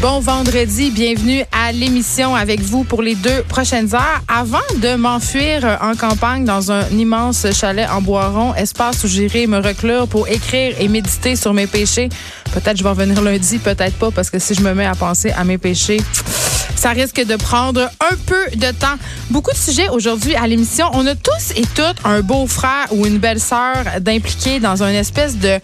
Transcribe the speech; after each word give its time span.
Bon 0.00 0.18
vendredi, 0.20 0.90
bienvenue 0.90 1.44
à 1.52 1.72
l'émission 1.72 2.34
avec 2.34 2.60
vous 2.60 2.84
pour 2.84 3.02
les 3.02 3.14
deux 3.14 3.42
prochaines 3.48 3.94
heures. 3.94 4.22
Avant 4.28 4.58
de 4.80 4.94
m'enfuir 4.94 5.78
en 5.82 5.94
campagne 5.94 6.46
dans 6.46 6.72
un 6.72 6.88
immense 6.88 7.46
chalet 7.52 7.86
en 7.90 8.00
Boiron, 8.00 8.54
espace 8.54 9.04
où 9.04 9.08
j'irai 9.08 9.46
me 9.46 9.58
reclure 9.58 10.08
pour 10.08 10.26
écrire 10.26 10.74
et 10.80 10.88
méditer 10.88 11.36
sur 11.36 11.52
mes 11.52 11.66
péchés. 11.66 12.08
Peut-être 12.52 12.78
je 12.78 12.82
vais 12.82 12.88
revenir 12.88 13.20
lundi, 13.20 13.58
peut-être 13.58 13.96
pas, 13.96 14.10
parce 14.10 14.30
que 14.30 14.38
si 14.38 14.54
je 14.54 14.62
me 14.62 14.72
mets 14.72 14.86
à 14.86 14.94
penser 14.94 15.32
à 15.32 15.44
mes 15.44 15.58
péchés, 15.58 16.00
ça 16.76 16.90
risque 16.90 17.22
de 17.22 17.36
prendre 17.36 17.82
un 17.82 18.16
peu 18.24 18.56
de 18.56 18.70
temps. 18.70 18.96
Beaucoup 19.28 19.52
de 19.52 19.58
sujets 19.58 19.90
aujourd'hui 19.90 20.34
à 20.34 20.46
l'émission. 20.46 20.86
On 20.94 21.06
a 21.06 21.14
tous 21.14 21.50
et 21.54 21.66
toutes 21.74 21.98
un 22.04 22.22
beau-frère 22.22 22.86
ou 22.92 23.04
une 23.04 23.18
belle-sœur 23.18 23.84
d'impliquer 24.00 24.60
dans 24.60 24.82
une 24.82 24.94
espèce 24.94 25.36
de 25.36 25.60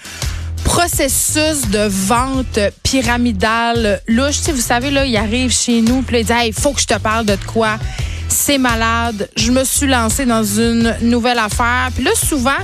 processus 0.67 1.69
de 1.71 1.87
vente 1.89 2.59
pyramidale 2.83 4.01
louche. 4.09 4.43
Tu 4.45 4.51
vous 4.51 4.61
savez, 4.61 4.91
là, 4.91 5.07
il 5.07 5.17
arrive 5.17 5.53
chez 5.53 5.81
nous, 5.81 6.03
puis 6.03 6.21
il 6.21 6.27
dit 6.27 6.33
il 6.47 6.53
faut 6.53 6.73
que 6.73 6.81
je 6.81 6.87
te 6.87 6.99
parle 6.99 7.25
de 7.25 7.37
quoi? 7.47 7.79
C'est 8.29 8.59
malade. 8.59 9.31
Je 9.37 9.53
me 9.53 9.63
suis 9.63 9.87
lancée 9.87 10.27
dans 10.27 10.43
une 10.43 10.97
nouvelle 11.03 11.39
affaire. 11.39 11.91
Puis 11.95 12.05
là, 12.05 12.11
souvent, 12.15 12.59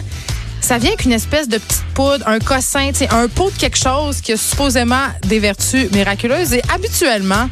ça 0.61 0.79
vient 0.79 0.95
qu'une 0.97 1.13
espèce 1.13 1.49
de 1.49 1.59
petite 1.59 1.85
poudre, 1.95 2.27
un 2.27 2.41
cossin, 2.41 2.91
un 3.11 3.29
pot 3.29 3.51
de 3.51 3.57
quelque 3.57 3.79
chose 3.79 4.21
qui 4.21 4.33
a 4.33 4.37
supposément 4.37 5.07
des 5.29 5.39
vertus 5.39 5.91
miraculeuses. 5.93 6.55
Et 6.55 6.63
habituellement, 6.75 7.49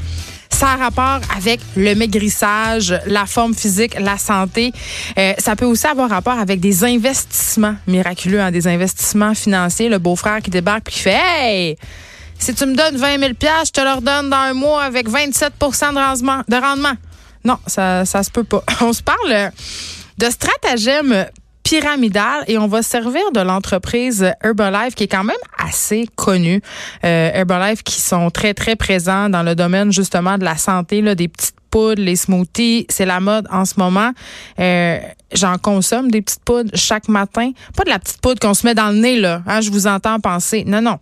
ça 0.52 0.72
a 0.72 0.76
rapport 0.76 1.20
avec 1.34 1.60
le 1.76 1.94
maigrissage, 1.94 2.94
la 3.06 3.26
forme 3.26 3.54
physique, 3.54 3.98
la 3.98 4.18
santé. 4.18 4.72
Euh, 5.18 5.32
ça 5.38 5.56
peut 5.56 5.64
aussi 5.64 5.86
avoir 5.86 6.10
rapport 6.10 6.38
avec 6.38 6.60
des 6.60 6.84
investissements 6.84 7.76
miraculeux, 7.86 8.40
hein, 8.40 8.50
des 8.50 8.68
investissements 8.68 9.34
financiers. 9.34 9.88
Le 9.88 9.98
beau-frère 9.98 10.40
qui 10.42 10.50
débarque 10.50 10.88
et 10.88 10.92
qui 10.92 10.98
fait 11.00 11.18
Hey! 11.18 11.76
Si 12.38 12.54
tu 12.54 12.64
me 12.66 12.74
donnes 12.74 12.96
20 12.96 13.18
000 13.18 13.32
je 13.64 13.70
te 13.70 13.80
leur 13.80 14.00
donne 14.00 14.30
dans 14.30 14.36
un 14.36 14.54
mois 14.54 14.82
avec 14.82 15.08
27 15.08 15.52
de 15.60 15.98
rendement. 15.98 16.42
De 16.48 16.56
rendement. 16.56 16.94
Non, 17.44 17.58
ça, 17.66 18.04
ça 18.04 18.22
se 18.22 18.30
peut 18.30 18.44
pas. 18.44 18.64
On 18.80 18.92
se 18.92 19.02
parle 19.02 19.50
de 20.18 20.26
stratagèmes 20.30 21.26
pyramidal 21.70 22.42
et 22.48 22.58
on 22.58 22.66
va 22.66 22.82
servir 22.82 23.30
de 23.32 23.40
l'entreprise 23.40 24.28
Herbalife 24.42 24.96
qui 24.96 25.04
est 25.04 25.08
quand 25.08 25.22
même 25.22 25.36
assez 25.56 26.08
connue. 26.16 26.60
Euh, 27.04 27.30
Herbalife 27.32 27.84
qui 27.84 28.00
sont 28.00 28.28
très 28.30 28.54
très 28.54 28.74
présents 28.74 29.28
dans 29.28 29.44
le 29.44 29.54
domaine 29.54 29.92
justement 29.92 30.36
de 30.36 30.42
la 30.42 30.56
santé, 30.56 31.00
là, 31.00 31.14
des 31.14 31.28
petites 31.28 31.54
poudres, 31.70 32.02
les 32.02 32.16
smoothies, 32.16 32.86
c'est 32.88 33.06
la 33.06 33.20
mode 33.20 33.46
en 33.52 33.64
ce 33.64 33.74
moment. 33.78 34.10
Euh, 34.58 34.98
J'en 35.32 35.58
consomme 35.58 36.10
des 36.10 36.22
petites 36.22 36.42
poudres 36.44 36.72
chaque 36.74 37.06
matin. 37.06 37.52
Pas 37.76 37.84
de 37.84 37.90
la 37.90 38.00
petite 38.00 38.20
poudre 38.20 38.40
qu'on 38.40 38.54
se 38.54 38.66
met 38.66 38.74
dans 38.74 38.88
le 38.88 38.96
nez 38.96 39.20
là. 39.20 39.42
Hein, 39.46 39.60
je 39.60 39.70
vous 39.70 39.86
entends 39.86 40.18
penser. 40.18 40.64
Non 40.66 40.82
non. 40.82 40.98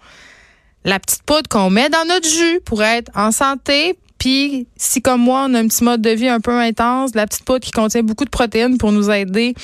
La 0.85 1.01
petite 1.01 1.23
poudre 1.23 1.49
qu'on 1.49 1.71
met 1.71 1.89
dans 1.89 2.05
notre 2.07 2.29
jus 2.29 2.61
pour 2.67 2.83
être 2.83 3.11
en 3.15 3.33
santé, 3.33 3.99
puis, 4.19 4.67
si 4.77 5.01
comme 5.01 5.21
moi, 5.21 5.47
on 5.49 5.55
a 5.55 5.61
un 5.61 5.69
petit 5.69 5.85
mode 5.85 6.03
de 6.03 6.11
vie 6.11 6.29
un 6.29 6.41
peu 6.41 6.53
intense, 6.53 7.15
la 7.15 7.27
petite 7.27 7.45
poudre 7.45 7.61
qui 7.61 7.71
contient 7.71 8.03
beaucoup 8.03 8.25
de 8.25 8.31
protéines 8.31 8.77
pour 8.77 8.91
nous 8.91 9.11
aider 9.11 9.55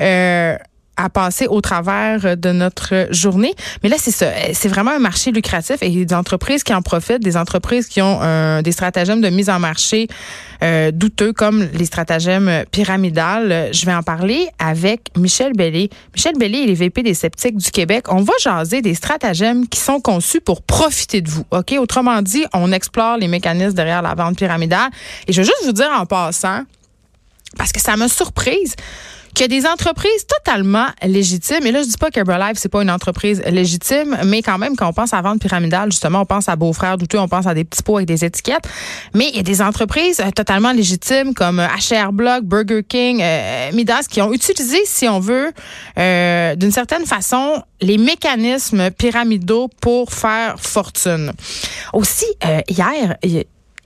euh, 0.00 0.56
à 0.98 1.08
passer 1.08 1.46
au 1.46 1.60
travers 1.60 2.36
de 2.36 2.52
notre 2.52 3.06
journée. 3.10 3.54
Mais 3.82 3.88
là, 3.88 3.96
c'est 3.98 4.10
ça. 4.10 4.26
C'est 4.52 4.68
vraiment 4.68 4.90
un 4.90 4.98
marché 4.98 5.30
lucratif 5.30 5.76
et 5.80 6.04
des 6.04 6.14
entreprises 6.14 6.64
qui 6.64 6.74
en 6.74 6.82
profitent, 6.82 7.22
des 7.22 7.36
entreprises 7.36 7.86
qui 7.86 8.02
ont 8.02 8.18
euh, 8.22 8.60
des 8.62 8.72
stratagèmes 8.72 9.20
de 9.20 9.30
mise 9.30 9.48
en 9.48 9.60
marché 9.60 10.08
euh, 10.62 10.90
douteux 10.90 11.32
comme 11.32 11.68
les 11.72 11.84
stratagèmes 11.84 12.64
pyramidales. 12.72 13.70
Je 13.72 13.86
vais 13.86 13.94
en 13.94 14.02
parler 14.02 14.48
avec 14.58 15.10
Michel 15.16 15.52
Bellé. 15.52 15.88
Michel 16.14 16.34
Bellé 16.36 16.58
il 16.58 16.70
est 16.70 16.74
VP 16.74 17.04
des 17.04 17.14
sceptiques 17.14 17.56
du 17.56 17.70
Québec. 17.70 18.06
On 18.08 18.22
va 18.22 18.32
jaser 18.42 18.82
des 18.82 18.94
stratagèmes 18.94 19.68
qui 19.68 19.78
sont 19.78 20.00
conçus 20.00 20.40
pour 20.40 20.62
profiter 20.62 21.20
de 21.20 21.30
vous. 21.30 21.44
OK? 21.52 21.74
Autrement 21.78 22.20
dit, 22.22 22.44
on 22.52 22.72
explore 22.72 23.18
les 23.18 23.28
mécanismes 23.28 23.74
derrière 23.74 24.02
la 24.02 24.14
vente 24.14 24.36
pyramidale. 24.36 24.90
Et 25.28 25.32
je 25.32 25.40
veux 25.40 25.46
juste 25.46 25.64
vous 25.64 25.72
dire 25.72 25.90
en 25.96 26.06
passant, 26.06 26.62
parce 27.56 27.72
que 27.72 27.80
ça 27.80 27.96
m'a 27.96 28.08
surprise 28.08 28.74
qu'il 29.34 29.42
y 29.52 29.56
a 29.56 29.60
des 29.60 29.66
entreprises 29.66 30.26
totalement 30.26 30.86
légitimes. 31.02 31.66
Et 31.66 31.72
là, 31.72 31.82
je 31.82 31.88
dis 31.88 31.96
pas 31.96 32.10
qu'Herbalife, 32.10 32.56
c'est 32.56 32.68
pas 32.68 32.82
une 32.82 32.90
entreprise 32.90 33.42
légitime, 33.46 34.16
mais 34.24 34.42
quand 34.42 34.58
même, 34.58 34.76
quand 34.76 34.88
on 34.88 34.92
pense 34.92 35.12
à 35.14 35.22
vente 35.22 35.40
pyramidale, 35.40 35.90
justement, 35.90 36.22
on 36.22 36.26
pense 36.26 36.48
à 36.48 36.56
Beau-Frère 36.56 36.98
Douteux, 36.98 37.18
on 37.18 37.28
pense 37.28 37.46
à 37.46 37.54
des 37.54 37.64
petits 37.64 37.82
pots 37.82 37.96
avec 37.96 38.08
des 38.08 38.24
étiquettes. 38.24 38.68
Mais 39.14 39.28
il 39.30 39.36
y 39.36 39.40
a 39.40 39.42
des 39.42 39.62
entreprises 39.62 40.20
euh, 40.20 40.30
totalement 40.30 40.72
légitimes 40.72 41.34
comme 41.34 41.60
HR 41.60 42.12
Block, 42.12 42.44
Burger 42.44 42.82
King, 42.88 43.20
euh, 43.22 43.70
Midas, 43.72 44.06
qui 44.08 44.20
ont 44.22 44.32
utilisé, 44.32 44.78
si 44.84 45.08
on 45.08 45.20
veut, 45.20 45.52
euh, 45.98 46.54
d'une 46.56 46.72
certaine 46.72 47.06
façon, 47.06 47.62
les 47.80 47.98
mécanismes 47.98 48.90
pyramidaux 48.90 49.68
pour 49.80 50.12
faire 50.12 50.56
fortune. 50.58 51.32
Aussi, 51.92 52.26
euh, 52.44 52.60
hier, 52.68 53.16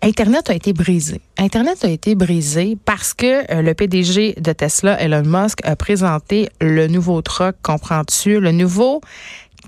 Internet 0.04 0.50
a 0.50 0.54
été 0.54 0.72
brisé. 0.72 1.20
Internet 1.38 1.84
a 1.84 1.88
été 1.88 2.16
brisé 2.16 2.76
parce 2.84 3.14
que 3.14 3.50
euh, 3.52 3.62
le 3.62 3.72
PDG 3.72 4.34
de 4.34 4.52
Tesla, 4.52 5.00
Elon 5.00 5.22
Musk, 5.24 5.60
a 5.64 5.76
présenté 5.76 6.48
le 6.60 6.88
nouveau 6.88 7.22
truck, 7.22 7.54
comprends-tu, 7.62 8.40
le 8.40 8.50
nouveau 8.50 9.00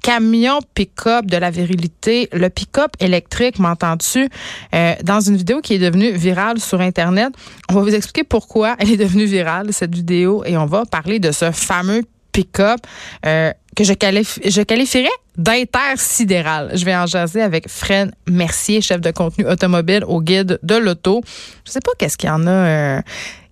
camion 0.02 0.58
pick-up 0.74 1.26
de 1.26 1.36
la 1.36 1.52
virilité, 1.52 2.28
le 2.32 2.50
pick-up 2.50 2.90
électrique, 2.98 3.60
m'entends-tu, 3.60 4.28
euh, 4.74 4.94
dans 5.04 5.20
une 5.20 5.36
vidéo 5.36 5.60
qui 5.60 5.74
est 5.74 5.78
devenue 5.78 6.10
virale 6.10 6.58
sur 6.58 6.80
Internet. 6.80 7.32
On 7.70 7.74
va 7.74 7.82
vous 7.82 7.94
expliquer 7.94 8.24
pourquoi 8.24 8.74
elle 8.80 8.90
est 8.90 8.96
devenue 8.96 9.26
virale, 9.26 9.72
cette 9.72 9.94
vidéo, 9.94 10.42
et 10.44 10.56
on 10.56 10.66
va 10.66 10.84
parler 10.84 11.20
de 11.20 11.30
ce 11.30 11.52
fameux 11.52 12.02
pick-up 12.32 12.80
euh, 13.24 13.52
que 13.74 13.84
je, 13.84 13.92
je 13.92 14.62
qualifierais 14.62 15.08
d'intersidéral. 15.36 16.72
Je 16.74 16.84
vais 16.84 16.94
en 16.94 17.06
jaser 17.06 17.42
avec 17.42 17.68
Fred 17.68 18.12
Mercier, 18.28 18.80
chef 18.80 19.00
de 19.00 19.10
contenu 19.10 19.46
automobile 19.46 20.04
au 20.06 20.20
guide 20.20 20.58
de 20.62 20.74
l'auto. 20.76 21.22
Je 21.66 21.72
sais 21.72 21.80
pas 21.80 21.92
qu'est-ce 21.98 22.16
qu'il 22.16 22.28
y 22.28 22.32
en 22.32 22.46
a... 22.46 22.50
Euh, 22.50 23.02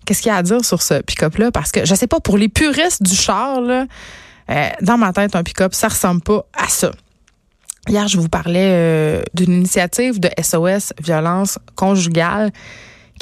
qu'est-ce 0.05 0.21
qu'il 0.21 0.31
y 0.31 0.35
a 0.35 0.37
à 0.37 0.43
dire 0.43 0.63
sur 0.63 0.81
ce 0.81 1.01
pick-up-là? 1.01 1.51
Parce 1.51 1.71
que 1.71 1.85
je 1.85 1.95
sais 1.95 2.07
pas, 2.07 2.19
pour 2.19 2.37
les 2.37 2.49
puristes 2.49 3.03
du 3.03 3.15
char, 3.15 3.61
là, 3.61 3.85
euh, 4.49 4.69
dans 4.81 4.97
ma 4.97 5.13
tête, 5.13 5.35
un 5.35 5.43
pick-up, 5.43 5.73
ça 5.73 5.87
ressemble 5.87 6.21
pas 6.21 6.45
à 6.57 6.67
ça. 6.67 6.91
Hier, 7.87 8.07
je 8.07 8.17
vous 8.17 8.29
parlais 8.29 9.21
d'une 9.33 9.51
initiative 9.51 10.17
de 10.21 10.29
SOS 10.41 10.93
violence 11.01 11.59
conjugale 11.75 12.51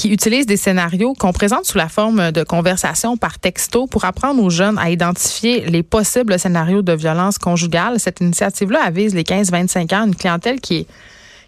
qui 0.02 0.10
utilise 0.10 0.48
des 0.48 0.58
scénarios 0.58 1.14
qu'on 1.14 1.32
présente 1.32 1.66
sous 1.66 1.78
la 1.78 1.88
forme 1.88 2.32
de 2.32 2.42
conversation 2.44 3.18
par 3.18 3.38
texto 3.38 3.86
pour 3.86 4.04
apprendre 4.04 4.42
aux 4.42 4.50
jeunes 4.50 4.80
à 4.80 4.90
identifier 4.90 5.68
les 5.68 5.84
possibles 5.84 6.40
scénarios 6.40 6.82
de 6.82 6.94
violence 6.94 7.38
conjugale. 7.38 8.00
Cette 8.00 8.20
initiative-là 8.20 8.84
avise 8.84 9.14
les 9.14 9.22
15-25 9.22 9.96
ans, 9.96 10.08
une 10.08 10.16
clientèle 10.16 10.60
qui 10.60 10.78
est 10.78 10.88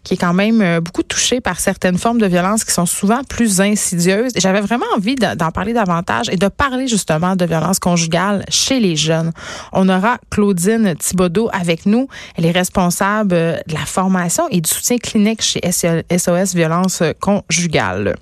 qui 0.04 0.16
est 0.16 0.18
quand 0.18 0.34
même 0.34 0.62
euh, 0.62 0.82
beaucoup 0.82 1.04
touché 1.04 1.42
par 1.42 1.60
certaines 1.60 1.98
formes 1.98 2.20
de 2.20 2.26
violence 2.26 2.64
qui 2.64 2.72
sont 2.72 2.86
souvent 2.86 3.24
plus 3.24 3.62
insidieuses. 3.62 4.34
J'avais 4.36 4.62
vraiment 4.62 4.86
envie 4.96 5.16
d'en 5.16 5.52
parler 5.52 5.74
davantage 5.74 6.30
et 6.30 6.36
de 6.36 6.48
parler 6.48 6.88
justement 6.88 7.36
de 7.36 7.46
violence 7.46 7.80
conjugale 7.80 8.44
chez 8.50 8.80
les 8.80 8.96
jeunes. 8.96 9.32
On 9.72 9.88
aura 9.90 10.18
Claudine 10.30 10.96
Thibodeau 10.96 11.50
avec 11.54 11.86
nous. 11.86 12.08
Elle 12.36 12.46
est 12.46 12.52
responsable 12.52 13.30
de 13.30 13.56
la 13.68 13.86
formation 13.86 14.48
et 14.50 14.62
du 14.62 14.70
soutien 14.70 14.98
clinique 14.98 15.42
chez 15.42 15.62
SOS 15.72 16.54
Violence 16.54 17.04
Conjugale. 17.20 18.16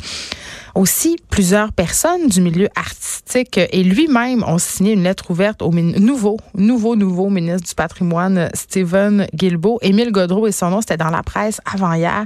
Aussi, 0.76 1.18
plusieurs 1.30 1.74
personnes 1.74 2.28
du 2.28 2.42
milieu 2.42 2.70
artistique 2.76 3.58
et 3.58 3.84
lui-même 3.84 4.44
ont 4.46 4.58
signé 4.58 4.94
une 4.94 5.04
lettre 5.04 5.32
ouverte 5.32 5.62
au 5.62 5.72
nouveau, 5.72 6.38
nouveau, 6.56 6.96
nouveau 6.96 7.30
ministre 7.30 7.68
du 7.68 7.76
patrimoine, 7.76 8.50
Stephen 8.54 9.28
Guilbeault. 9.34 9.80
Émile 9.82 10.12
Godreau 10.12 10.48
et 10.48 10.52
son 10.52 10.70
nom, 10.70 10.82
c'était 10.82 10.98
dans 10.98 11.10
la 11.10 11.24
presse 11.24 11.60
avant-hier. 11.72 12.26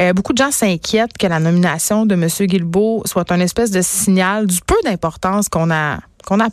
Euh, 0.00 0.12
beaucoup 0.12 0.32
de 0.32 0.38
gens 0.38 0.50
s'inquiètent 0.50 1.16
que 1.18 1.26
la 1.26 1.38
nomination 1.38 2.06
de 2.06 2.14
M. 2.14 2.28
Guilbeault 2.46 3.02
soit 3.06 3.30
un 3.30 3.40
espèce 3.40 3.70
de 3.70 3.82
signal 3.82 4.46
du 4.46 4.58
peu 4.66 4.76
d'importance 4.84 5.48
qu'on 5.48 5.70
a 5.70 5.98
qu'on 6.24 6.40
a 6.40 6.48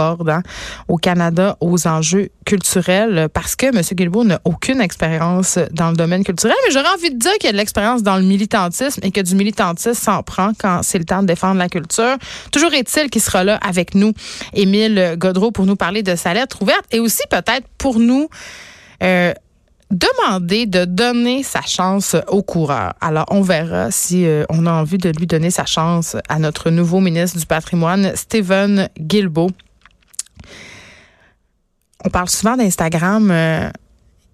hein, 0.00 0.42
au 0.88 0.96
Canada 0.96 1.56
aux 1.60 1.86
enjeux 1.86 2.30
culturels 2.44 3.28
parce 3.32 3.56
que 3.56 3.66
M. 3.66 3.80
Guilbeault 3.92 4.24
n'a 4.24 4.40
aucune 4.44 4.80
expérience 4.80 5.58
dans 5.72 5.90
le 5.90 5.96
domaine 5.96 6.24
culturel, 6.24 6.56
mais 6.66 6.72
j'aurais 6.72 6.94
envie 6.94 7.10
de 7.10 7.18
dire 7.18 7.32
qu'il 7.34 7.44
y 7.44 7.48
a 7.48 7.52
de 7.52 7.56
l'expérience 7.56 8.02
dans 8.02 8.16
le 8.16 8.22
militantisme 8.22 9.00
et 9.02 9.10
que 9.10 9.20
du 9.20 9.34
militantisme 9.34 9.94
s'en 9.94 10.22
prend 10.22 10.52
quand 10.58 10.80
c'est 10.82 10.98
le 10.98 11.04
temps 11.04 11.22
de 11.22 11.26
défendre 11.26 11.58
la 11.58 11.68
culture. 11.68 12.16
Toujours 12.50 12.72
est-il 12.74 13.10
qu'il 13.10 13.22
sera 13.22 13.44
là 13.44 13.58
avec 13.62 13.94
nous, 13.94 14.12
Émile 14.54 15.16
Godreau, 15.18 15.50
pour 15.50 15.66
nous 15.66 15.76
parler 15.76 16.02
de 16.02 16.16
sa 16.16 16.34
lettre 16.34 16.62
ouverte 16.62 16.84
et 16.90 17.00
aussi 17.00 17.22
peut-être 17.30 17.66
pour 17.78 17.98
nous 17.98 18.28
euh, 19.02 19.32
demander 19.92 20.66
de 20.66 20.84
donner 20.84 21.42
sa 21.42 21.60
chance 21.60 22.16
au 22.28 22.42
coureur. 22.42 22.94
Alors, 23.00 23.26
on 23.30 23.42
verra 23.42 23.90
si 23.90 24.26
euh, 24.26 24.44
on 24.48 24.66
a 24.66 24.72
envie 24.72 24.98
de 24.98 25.10
lui 25.10 25.26
donner 25.26 25.50
sa 25.50 25.66
chance 25.66 26.16
à 26.28 26.38
notre 26.38 26.70
nouveau 26.70 27.00
ministre 27.00 27.38
du 27.38 27.46
patrimoine, 27.46 28.12
Stephen 28.16 28.88
Guilbeault. 28.98 29.50
On 32.04 32.10
parle 32.10 32.28
souvent 32.28 32.56
d'Instagram. 32.56 33.30
Euh, 33.30 33.70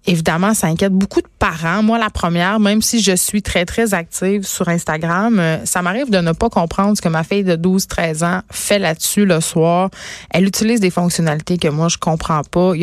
évidemment, 0.05 0.53
ça 0.53 0.67
inquiète 0.67 0.93
beaucoup 0.93 1.21
de 1.21 1.27
parents. 1.39 1.83
Moi, 1.83 1.99
la 1.99 2.09
première, 2.09 2.59
même 2.59 2.81
si 2.81 3.01
je 3.01 3.15
suis 3.15 3.41
très, 3.41 3.65
très 3.65 3.93
active 3.93 4.43
sur 4.43 4.67
Instagram, 4.67 5.39
euh, 5.39 5.65
ça 5.65 5.81
m'arrive 5.81 6.09
de 6.09 6.19
ne 6.19 6.31
pas 6.31 6.49
comprendre 6.49 6.97
ce 6.97 7.01
que 7.01 7.09
ma 7.09 7.23
fille 7.23 7.43
de 7.43 7.55
12, 7.55 7.87
13 7.87 8.23
ans 8.23 8.41
fait 8.51 8.79
là-dessus 8.79 9.25
le 9.25 9.39
soir. 9.39 9.89
Elle 10.31 10.45
utilise 10.45 10.79
des 10.79 10.89
fonctionnalités 10.89 11.57
que 11.57 11.67
moi, 11.67 11.89
je 11.89 11.97
comprends 11.97 12.41
pas. 12.43 12.73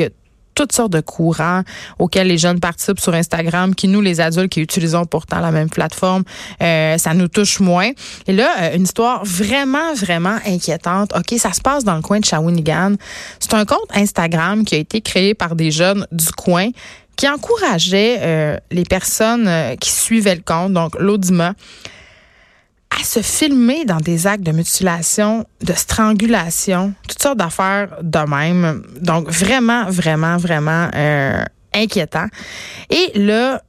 Toutes 0.56 0.72
sortes 0.72 0.92
de 0.92 1.00
courants 1.00 1.62
auxquels 2.00 2.26
les 2.26 2.38
jeunes 2.38 2.58
participent 2.58 2.98
sur 2.98 3.14
Instagram, 3.14 3.76
qui 3.76 3.86
nous, 3.86 4.00
les 4.00 4.20
adultes 4.20 4.50
qui 4.50 4.60
utilisons 4.60 5.04
pourtant 5.04 5.38
la 5.38 5.52
même 5.52 5.70
plateforme, 5.70 6.24
euh, 6.62 6.98
ça 6.98 7.14
nous 7.14 7.28
touche 7.28 7.60
moins. 7.60 7.90
Et 8.26 8.32
là, 8.32 8.48
euh, 8.60 8.76
une 8.76 8.82
histoire 8.82 9.24
vraiment, 9.24 9.94
vraiment 9.94 10.38
inquiétante. 10.44 11.12
OK, 11.16 11.38
ça 11.38 11.52
se 11.52 11.60
passe 11.60 11.84
dans 11.84 11.94
le 11.94 12.02
coin 12.02 12.18
de 12.18 12.24
Shawinigan. 12.24 12.94
C'est 13.38 13.54
un 13.54 13.64
compte 13.64 13.88
Instagram 13.94 14.64
qui 14.64 14.74
a 14.74 14.78
été 14.78 15.00
créé 15.00 15.34
par 15.34 15.54
des 15.54 15.70
jeunes 15.70 16.06
du 16.10 16.32
coin 16.32 16.70
qui 17.16 17.28
encourageait 17.28 18.18
euh, 18.20 18.56
les 18.70 18.84
personnes 18.84 19.48
qui 19.80 19.90
suivaient 19.90 20.34
le 20.34 20.42
compte, 20.44 20.72
donc 20.72 20.96
l'audima, 20.98 21.54
à 22.98 23.04
se 23.04 23.20
filmer 23.20 23.84
dans 23.84 23.98
des 23.98 24.26
actes 24.26 24.42
de 24.42 24.52
mutilation, 24.52 25.46
de 25.62 25.72
strangulation, 25.72 26.94
toutes 27.08 27.22
sortes 27.22 27.38
d'affaires 27.38 27.88
de 28.02 28.18
même. 28.18 28.82
Donc 29.00 29.30
vraiment, 29.30 29.84
vraiment, 29.90 30.36
vraiment 30.36 30.88
euh, 30.94 31.44
inquiétant. 31.74 32.26
Et 32.90 33.12
là, 33.14 33.62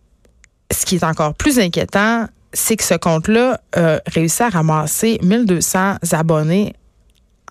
ce 0.72 0.86
qui 0.86 0.96
est 0.96 1.04
encore 1.04 1.34
plus 1.34 1.60
inquiétant, 1.60 2.28
c'est 2.54 2.76
que 2.78 2.84
ce 2.84 2.94
compte-là 2.94 3.60
a 3.76 4.00
réussi 4.08 4.44
à 4.44 4.50
ramasser 4.50 5.20
1200 5.22 5.98
abonnés 6.12 6.74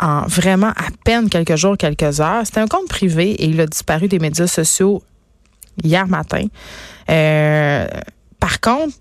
en 0.00 0.22
vraiment 0.26 0.70
à 0.70 0.88
peine 1.04 1.28
quelques 1.28 1.56
jours, 1.56 1.76
quelques 1.76 2.20
heures. 2.20 2.42
C'était 2.44 2.60
un 2.60 2.66
compte 2.66 2.88
privé 2.88 3.30
et 3.30 3.46
il 3.46 3.60
a 3.60 3.66
disparu 3.66 4.08
des 4.08 4.18
médias 4.18 4.46
sociaux 4.46 5.02
hier 5.82 6.06
matin. 6.06 6.46
Euh, 7.10 7.86
par 8.40 8.60
contre, 8.60 8.94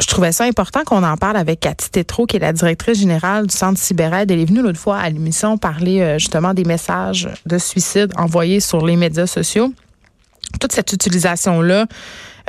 je 0.00 0.06
trouvais 0.06 0.32
ça 0.32 0.44
important 0.44 0.84
qu'on 0.84 1.02
en 1.02 1.16
parle 1.16 1.36
avec 1.36 1.60
Cathy 1.60 1.90
Tétrault, 1.90 2.26
qui 2.26 2.36
est 2.36 2.40
la 2.40 2.52
directrice 2.52 2.98
générale 2.98 3.46
du 3.46 3.56
Centre 3.56 3.80
Cyber-Aide. 3.80 4.30
Elle 4.30 4.40
est 4.40 4.44
venue 4.44 4.60
l'autre 4.60 4.78
fois 4.78 4.98
à 4.98 5.08
l'émission 5.08 5.56
parler 5.56 6.00
euh, 6.00 6.18
justement 6.18 6.52
des 6.52 6.64
messages 6.64 7.28
de 7.46 7.56
suicide 7.56 8.12
envoyés 8.16 8.60
sur 8.60 8.84
les 8.84 8.96
médias 8.96 9.26
sociaux. 9.26 9.72
Toute 10.60 10.72
cette 10.72 10.92
utilisation-là, 10.92 11.86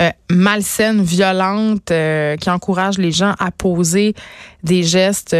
euh, 0.02 0.10
malsaine, 0.30 1.02
violente, 1.02 1.90
euh, 1.92 2.36
qui 2.36 2.50
encourage 2.50 2.98
les 2.98 3.12
gens 3.12 3.34
à 3.40 3.52
poser 3.52 4.14
des 4.64 4.84
gestes 4.84 5.36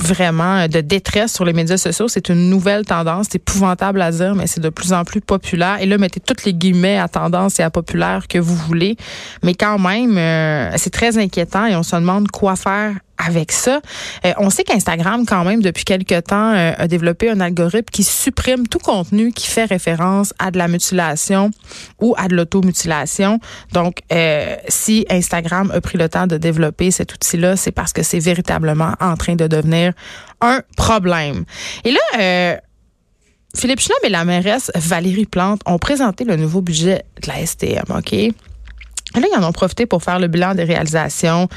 vraiment 0.00 0.66
de 0.68 0.80
détresse 0.80 1.32
sur 1.32 1.44
les 1.44 1.52
médias 1.52 1.76
sociaux. 1.76 2.08
C'est 2.08 2.28
une 2.28 2.50
nouvelle 2.50 2.84
tendance. 2.84 3.26
C'est 3.30 3.36
épouvantable 3.36 4.00
à 4.00 4.10
dire, 4.10 4.34
mais 4.34 4.46
c'est 4.46 4.60
de 4.60 4.68
plus 4.68 4.92
en 4.92 5.04
plus 5.04 5.20
populaire. 5.20 5.78
Et 5.80 5.86
là, 5.86 5.98
mettez 5.98 6.20
toutes 6.20 6.44
les 6.44 6.54
guillemets 6.54 6.98
à 6.98 7.08
tendance 7.08 7.60
et 7.60 7.62
à 7.62 7.70
populaire 7.70 8.26
que 8.28 8.38
vous 8.38 8.54
voulez. 8.54 8.96
Mais 9.42 9.54
quand 9.54 9.78
même, 9.78 10.16
euh, 10.16 10.72
c'est 10.76 10.90
très 10.90 11.18
inquiétant 11.18 11.66
et 11.66 11.76
on 11.76 11.82
se 11.82 11.96
demande 11.96 12.28
quoi 12.30 12.56
faire 12.56 12.94
avec 13.24 13.52
ça. 13.52 13.80
Euh, 14.24 14.32
on 14.38 14.50
sait 14.50 14.64
qu'Instagram, 14.64 15.24
quand 15.26 15.44
même, 15.44 15.62
depuis 15.62 15.84
quelque 15.84 16.20
temps, 16.20 16.52
euh, 16.52 16.72
a 16.76 16.88
développé 16.88 17.30
un 17.30 17.40
algorithme 17.40 17.90
qui 17.92 18.04
supprime 18.04 18.66
tout 18.66 18.78
contenu 18.78 19.32
qui 19.32 19.46
fait 19.46 19.64
référence 19.64 20.32
à 20.38 20.50
de 20.50 20.58
la 20.58 20.68
mutilation 20.68 21.50
ou 22.00 22.14
à 22.16 22.28
de 22.28 22.36
l'automutilation. 22.36 23.40
Donc, 23.72 24.00
euh, 24.12 24.56
si 24.68 25.06
Instagram 25.10 25.70
a 25.74 25.80
pris 25.80 25.98
le 25.98 26.08
temps 26.08 26.26
de 26.26 26.36
développer 26.36 26.90
cet 26.90 27.14
outil-là, 27.14 27.56
c'est 27.56 27.72
parce 27.72 27.92
que 27.92 28.02
c'est 28.02 28.20
véritablement 28.20 28.94
en 29.00 29.16
train 29.16 29.34
de 29.34 29.46
devenir 29.46 29.92
un 30.40 30.62
problème. 30.76 31.44
Et 31.84 31.92
là, 31.92 32.60
Philippe 33.54 33.80
Schnob 33.80 33.98
et 34.04 34.08
la 34.08 34.24
mairesse 34.24 34.70
Valérie 34.74 35.26
Plante 35.26 35.60
ont 35.66 35.78
présenté 35.78 36.24
le 36.24 36.36
nouveau 36.36 36.62
budget 36.62 37.04
de 37.22 37.28
la 37.28 37.44
STM, 37.44 37.84
OK? 37.90 38.14
Là, 39.14 39.22
ils 39.32 39.38
en 39.38 39.46
ont 39.46 39.52
profité 39.52 39.86
pour 39.86 40.02
faire 40.02 40.18
le 40.18 40.28
bilan 40.28 40.54
des 40.54 40.64
réalisations 40.64 41.48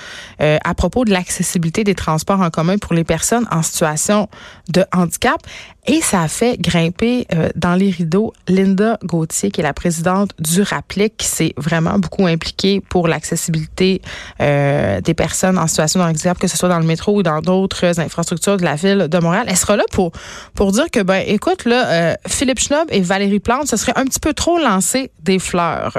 euh, 0.41 0.57
à 0.63 0.73
propos 0.73 1.05
de 1.05 1.11
l'accessibilité 1.11 1.83
des 1.83 1.95
transports 1.95 2.41
en 2.41 2.49
commun 2.49 2.77
pour 2.77 2.93
les 2.93 3.03
personnes 3.03 3.47
en 3.51 3.61
situation 3.61 4.27
de 4.69 4.83
handicap. 4.91 5.39
Et 5.85 6.01
ça 6.01 6.21
a 6.21 6.27
fait 6.29 6.59
grimper 6.59 7.27
euh, 7.33 7.49
dans 7.55 7.75
les 7.75 7.89
rideaux 7.89 8.33
Linda 8.47 8.97
Gauthier, 9.03 9.51
qui 9.51 9.59
est 9.59 9.63
la 9.63 9.73
présidente 9.73 10.31
du 10.39 10.61
RAPLIC, 10.61 11.17
qui 11.17 11.27
s'est 11.27 11.53
vraiment 11.57 11.99
beaucoup 11.99 12.25
impliquée 12.25 12.81
pour 12.89 13.07
l'accessibilité 13.09 14.01
euh, 14.39 15.01
des 15.01 15.13
personnes 15.13 15.57
en 15.57 15.67
situation 15.67 15.99
de 15.99 16.05
handicap, 16.05 16.37
que 16.39 16.47
ce 16.47 16.57
soit 16.57 16.69
dans 16.69 16.79
le 16.79 16.85
métro 16.85 17.17
ou 17.17 17.23
dans 17.23 17.41
d'autres 17.41 17.99
infrastructures 17.99 18.57
de 18.57 18.63
la 18.63 18.75
ville 18.75 19.07
de 19.09 19.17
Montréal. 19.19 19.45
Elle 19.49 19.57
sera 19.57 19.75
là 19.75 19.83
pour 19.91 20.13
pour 20.55 20.71
dire 20.71 20.89
que, 20.89 21.01
ben, 21.01 21.23
écoute, 21.27 21.65
là, 21.65 22.17
Philippe 22.27 22.59
Schnob 22.59 22.87
et 22.89 23.01
Valérie 23.01 23.39
Plante, 23.39 23.67
ce 23.67 23.75
serait 23.75 23.93
un 23.95 24.05
petit 24.05 24.19
peu 24.19 24.33
trop 24.33 24.57
lancer 24.57 25.11
des 25.21 25.39
fleurs. 25.39 25.97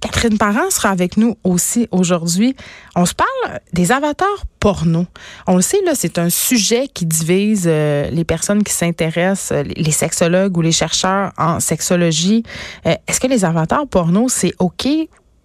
Catherine 0.00 0.38
Parent 0.38 0.70
sera 0.70 0.90
avec 0.90 1.16
nous 1.16 1.36
aussi 1.44 1.86
aujourd'hui. 1.90 2.56
On 2.96 3.06
se 3.06 3.14
parle 3.14 3.60
des 3.72 3.92
avatars 3.92 4.44
porno. 4.58 5.06
On 5.46 5.56
le 5.56 5.62
sait, 5.62 5.80
là, 5.84 5.92
c'est 5.94 6.18
un 6.18 6.28
sujet 6.28 6.88
qui 6.88 7.06
divise 7.06 7.64
euh, 7.66 8.10
les 8.10 8.24
personnes 8.24 8.62
qui 8.64 8.72
s'intéressent, 8.72 9.52
euh, 9.52 9.62
les 9.62 9.92
sexologues 9.92 10.56
ou 10.56 10.62
les 10.62 10.72
chercheurs 10.72 11.32
en 11.38 11.60
sexologie. 11.60 12.42
Euh, 12.86 12.94
est-ce 13.06 13.20
que 13.20 13.28
les 13.28 13.44
avatars 13.44 13.86
porno, 13.86 14.28
c'est 14.28 14.52
OK 14.58 14.88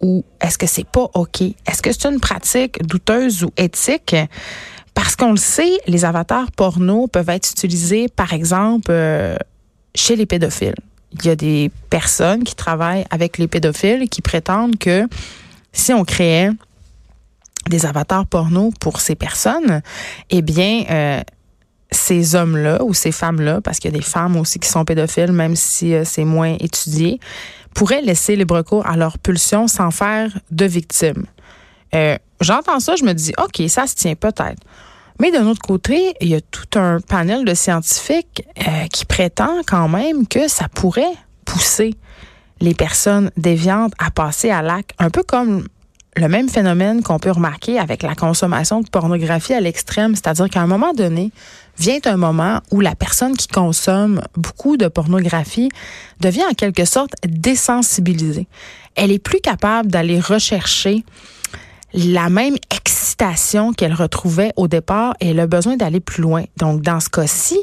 ou 0.00 0.24
est-ce 0.40 0.58
que 0.58 0.66
c'est 0.66 0.86
pas 0.86 1.08
OK? 1.14 1.42
Est-ce 1.42 1.82
que 1.82 1.92
c'est 1.92 2.06
une 2.06 2.20
pratique 2.20 2.84
douteuse 2.84 3.44
ou 3.44 3.50
éthique? 3.56 4.16
Parce 4.92 5.14
qu'on 5.14 5.30
le 5.30 5.36
sait, 5.36 5.78
les 5.86 6.04
avatars 6.04 6.50
porno 6.52 7.06
peuvent 7.06 7.30
être 7.30 7.50
utilisés, 7.50 8.08
par 8.08 8.32
exemple, 8.32 8.92
chez 9.94 10.16
les 10.16 10.26
pédophiles 10.26 10.74
il 11.12 11.26
y 11.26 11.30
a 11.30 11.36
des 11.36 11.70
personnes 11.90 12.44
qui 12.44 12.54
travaillent 12.54 13.06
avec 13.10 13.38
les 13.38 13.48
pédophiles 13.48 14.08
qui 14.08 14.22
prétendent 14.22 14.78
que 14.78 15.06
si 15.72 15.92
on 15.92 16.04
créait 16.04 16.50
des 17.68 17.86
avatars 17.86 18.26
porno 18.26 18.72
pour 18.80 19.00
ces 19.00 19.14
personnes, 19.14 19.82
eh 20.30 20.42
bien, 20.42 20.84
euh, 20.90 21.20
ces 21.90 22.34
hommes-là 22.34 22.82
ou 22.84 22.94
ces 22.94 23.12
femmes-là, 23.12 23.60
parce 23.60 23.78
qu'il 23.78 23.92
y 23.92 23.94
a 23.94 23.98
des 23.98 24.04
femmes 24.04 24.36
aussi 24.36 24.58
qui 24.58 24.68
sont 24.68 24.84
pédophiles, 24.84 25.32
même 25.32 25.56
si 25.56 25.94
euh, 25.94 26.04
c'est 26.04 26.24
moins 26.24 26.56
étudié, 26.60 27.20
pourraient 27.74 28.02
laisser 28.02 28.36
libre 28.36 28.62
cours 28.62 28.86
à 28.86 28.96
leur 28.96 29.18
pulsion 29.18 29.68
sans 29.68 29.90
faire 29.90 30.30
de 30.50 30.64
victimes. 30.64 31.26
Euh, 31.94 32.16
J'entends 32.40 32.80
ça, 32.80 32.96
je 32.96 33.04
me 33.04 33.12
dis, 33.12 33.32
OK, 33.38 33.62
ça 33.68 33.86
se 33.86 33.94
tient 33.94 34.14
peut-être. 34.14 34.62
Mais 35.20 35.30
d'un 35.30 35.46
autre 35.46 35.62
côté, 35.62 36.14
il 36.20 36.28
y 36.28 36.34
a 36.34 36.40
tout 36.40 36.78
un 36.78 37.00
panel 37.00 37.44
de 37.44 37.54
scientifiques 37.54 38.46
euh, 38.60 38.86
qui 38.92 39.06
prétend 39.06 39.62
quand 39.66 39.88
même 39.88 40.26
que 40.26 40.46
ça 40.48 40.68
pourrait 40.68 41.14
pousser 41.46 41.94
les 42.60 42.74
personnes 42.74 43.30
déviantes 43.36 43.92
à 43.98 44.10
passer 44.10 44.50
à 44.50 44.60
l'acte, 44.60 44.90
un 44.98 45.08
peu 45.08 45.22
comme 45.22 45.66
le 46.16 46.28
même 46.28 46.48
phénomène 46.48 47.02
qu'on 47.02 47.18
peut 47.18 47.30
remarquer 47.30 47.78
avec 47.78 48.02
la 48.02 48.14
consommation 48.14 48.80
de 48.80 48.88
pornographie 48.88 49.52
à 49.52 49.60
l'extrême, 49.60 50.14
c'est-à-dire 50.14 50.48
qu'à 50.48 50.62
un 50.62 50.66
moment 50.66 50.94
donné, 50.94 51.30
vient 51.78 51.98
un 52.06 52.16
moment 52.16 52.60
où 52.70 52.80
la 52.80 52.94
personne 52.94 53.36
qui 53.36 53.48
consomme 53.48 54.22
beaucoup 54.34 54.76
de 54.78 54.88
pornographie 54.88 55.68
devient 56.20 56.44
en 56.50 56.54
quelque 56.54 56.86
sorte 56.86 57.14
désensibilisée. 57.26 58.46
Elle 58.94 59.12
est 59.12 59.18
plus 59.18 59.40
capable 59.40 59.90
d'aller 59.90 60.18
rechercher 60.18 61.04
la 61.92 62.28
même 62.28 62.56
excitation 62.70 63.72
qu'elle 63.72 63.94
retrouvait 63.94 64.52
au 64.56 64.68
départ 64.68 65.14
et 65.20 65.38
a 65.38 65.46
besoin 65.46 65.76
d'aller 65.76 66.00
plus 66.00 66.22
loin. 66.22 66.44
Donc, 66.56 66.82
dans 66.82 67.00
ce 67.00 67.08
cas-ci, 67.08 67.58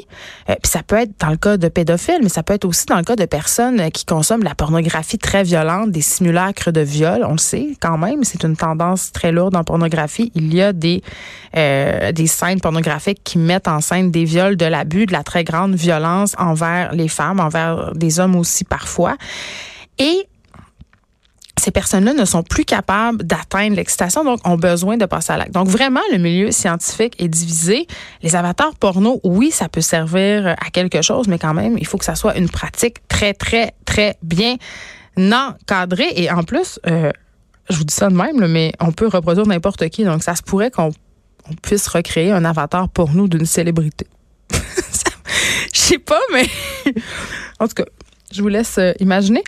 euh, 0.48 0.54
puis 0.62 0.70
ça 0.70 0.82
peut 0.82 0.96
être 0.96 1.12
dans 1.20 1.30
le 1.30 1.36
cas 1.36 1.56
de 1.56 1.68
pédophiles, 1.68 2.20
mais 2.22 2.28
ça 2.28 2.42
peut 2.42 2.54
être 2.54 2.64
aussi 2.64 2.86
dans 2.86 2.96
le 2.96 3.04
cas 3.04 3.16
de 3.16 3.24
personnes 3.24 3.90
qui 3.90 4.04
consomment 4.04 4.42
la 4.42 4.54
pornographie 4.54 5.18
très 5.18 5.44
violente, 5.44 5.90
des 5.90 6.00
simulacres 6.00 6.72
de 6.72 6.80
viol. 6.80 7.24
On 7.24 7.32
le 7.32 7.38
sait 7.38 7.76
quand 7.80 7.98
même, 7.98 8.24
c'est 8.24 8.42
une 8.44 8.56
tendance 8.56 9.12
très 9.12 9.32
lourde 9.32 9.54
en 9.56 9.64
pornographie. 9.64 10.32
Il 10.34 10.54
y 10.54 10.62
a 10.62 10.72
des, 10.72 11.02
euh, 11.56 12.12
des 12.12 12.26
scènes 12.26 12.60
pornographiques 12.60 13.22
qui 13.22 13.38
mettent 13.38 13.68
en 13.68 13.80
scène 13.80 14.10
des 14.10 14.24
viols, 14.24 14.56
de 14.56 14.66
l'abus, 14.66 15.06
de 15.06 15.12
la 15.12 15.22
très 15.22 15.44
grande 15.44 15.74
violence 15.74 16.34
envers 16.38 16.92
les 16.92 17.08
femmes, 17.08 17.40
envers 17.40 17.92
des 17.94 18.18
hommes 18.20 18.36
aussi 18.36 18.64
parfois. 18.64 19.16
Et 19.98 20.26
ces 21.64 21.70
personnes-là 21.70 22.12
ne 22.12 22.26
sont 22.26 22.42
plus 22.42 22.66
capables 22.66 23.24
d'atteindre 23.24 23.76
l'excitation, 23.76 24.22
donc 24.22 24.46
ont 24.46 24.58
besoin 24.58 24.98
de 24.98 25.06
passer 25.06 25.32
à 25.32 25.38
l'acte. 25.38 25.52
Donc 25.52 25.66
vraiment, 25.68 26.02
le 26.12 26.18
milieu 26.18 26.50
scientifique 26.50 27.14
est 27.18 27.28
divisé. 27.28 27.86
Les 28.22 28.36
avatars 28.36 28.74
porno, 28.74 29.18
oui, 29.24 29.50
ça 29.50 29.70
peut 29.70 29.80
servir 29.80 30.48
à 30.48 30.70
quelque 30.70 31.00
chose, 31.00 31.26
mais 31.26 31.38
quand 31.38 31.54
même, 31.54 31.78
il 31.78 31.86
faut 31.86 31.96
que 31.96 32.04
ça 32.04 32.16
soit 32.16 32.36
une 32.36 32.50
pratique 32.50 32.96
très, 33.08 33.32
très, 33.32 33.72
très 33.86 34.18
bien 34.22 34.56
encadrée. 35.16 36.12
Et 36.16 36.30
en 36.30 36.42
plus, 36.42 36.78
euh, 36.86 37.10
je 37.70 37.78
vous 37.78 37.84
dis 37.84 37.94
ça 37.94 38.10
de 38.10 38.14
même, 38.14 38.46
mais 38.46 38.72
on 38.78 38.92
peut 38.92 39.08
reproduire 39.08 39.46
n'importe 39.46 39.88
qui. 39.88 40.04
Donc, 40.04 40.22
ça 40.22 40.36
se 40.36 40.42
pourrait 40.42 40.70
qu'on 40.70 40.92
puisse 41.62 41.88
recréer 41.88 42.30
un 42.30 42.44
avatar 42.44 42.90
porno 42.90 43.26
d'une 43.26 43.46
célébrité. 43.46 44.06
Je 45.72 45.80
sais 45.80 45.98
pas, 45.98 46.20
mais 46.30 46.44
en 47.58 47.68
tout 47.68 47.74
cas, 47.74 47.84
je 48.34 48.42
vous 48.42 48.48
laisse 48.48 48.78
euh, 48.78 48.92
imaginer. 49.00 49.42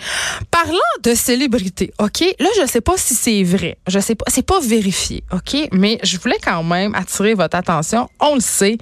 Parlant 0.50 0.78
de 1.02 1.14
célébrité, 1.14 1.93
OK? 1.99 2.21
Là, 2.38 2.49
je 2.61 2.66
sais 2.66 2.81
pas 2.81 2.97
si 2.97 3.14
c'est 3.14 3.43
vrai. 3.43 3.78
Je 3.87 3.99
sais 3.99 4.14
pas, 4.14 4.25
c'est 4.28 4.47
pas 4.47 4.61
vérifié, 4.61 5.25
OK? 5.33 5.69
Mais 5.73 5.99
je 6.02 6.19
voulais 6.19 6.38
quand 6.43 6.62
même 6.62 6.95
attirer 6.95 7.35
votre 7.35 7.57
attention. 7.57 8.09
On 8.21 8.35
le 8.35 8.40
sait. 8.40 8.78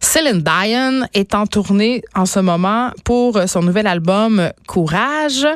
Céline 0.00 0.42
Dion 0.42 1.06
est 1.14 1.34
en 1.34 1.46
tournée 1.46 2.02
en 2.14 2.26
ce 2.26 2.40
moment 2.40 2.90
pour 3.04 3.40
son 3.46 3.62
nouvel 3.62 3.86
album 3.86 4.50
Courage. 4.66 5.46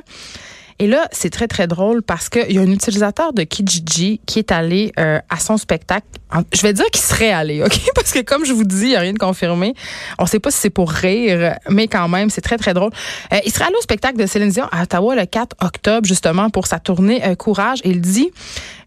Et 0.81 0.87
là, 0.87 1.07
c'est 1.13 1.29
très, 1.29 1.47
très 1.47 1.67
drôle 1.67 2.03
parce 2.03 2.31
qu'il 2.31 2.51
y 2.53 2.59
a 2.59 2.63
un 2.63 2.71
utilisateur 2.71 3.35
de 3.35 3.43
Kijiji 3.43 4.19
qui 4.25 4.39
est 4.39 4.51
allé 4.51 4.93
euh, 4.99 5.21
à 5.29 5.39
son 5.39 5.59
spectacle. 5.59 6.07
Je 6.55 6.63
vais 6.63 6.73
dire 6.73 6.87
qu'il 6.87 7.03
serait 7.03 7.33
allé, 7.33 7.63
OK? 7.63 7.79
Parce 7.95 8.13
que 8.13 8.21
comme 8.21 8.47
je 8.47 8.53
vous 8.55 8.65
dis, 8.65 8.85
il 8.85 8.89
n'y 8.89 8.97
a 8.97 9.01
rien 9.01 9.13
de 9.13 9.19
confirmé. 9.19 9.75
On 10.19 10.23
ne 10.23 10.29
sait 10.29 10.39
pas 10.39 10.51
si 10.51 10.57
c'est 10.57 10.71
pour 10.71 10.91
rire, 10.91 11.57
mais 11.69 11.87
quand 11.87 12.09
même, 12.09 12.31
c'est 12.31 12.41
très, 12.41 12.57
très 12.57 12.73
drôle. 12.73 12.93
Euh, 13.33 13.39
il 13.45 13.53
serait 13.53 13.67
allé 13.67 13.75
au 13.79 13.83
spectacle 13.83 14.17
de 14.17 14.25
Céline 14.25 14.49
Dion 14.49 14.67
à 14.73 14.85
Ottawa 14.85 15.17
le 15.17 15.27
4 15.27 15.57
octobre, 15.61 16.07
justement, 16.07 16.49
pour 16.49 16.67
sa 16.67 16.79
tournée 16.79 17.23
euh, 17.27 17.35
Courage. 17.35 17.81
Il 17.85 18.01
dit, 18.01 18.31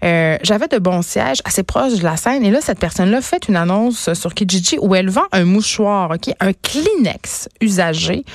j'avais 0.02 0.68
de 0.70 0.80
bons 0.80 1.04
sièges 1.04 1.42
assez 1.46 1.62
proches 1.62 2.00
de 2.00 2.04
la 2.04 2.18
scène. 2.18 2.44
Et 2.44 2.50
là, 2.50 2.60
cette 2.60 2.80
personne-là 2.80 3.22
fait 3.22 3.48
une 3.48 3.56
annonce 3.56 4.12
sur 4.14 4.34
Kijiji 4.34 4.80
où 4.82 4.96
elle 4.96 5.10
vend 5.10 5.26
un 5.32 5.44
mouchoir, 5.44 6.10
OK? 6.10 6.34
Un 6.40 6.54
Kleenex 6.54 7.50
usagé 7.62 8.26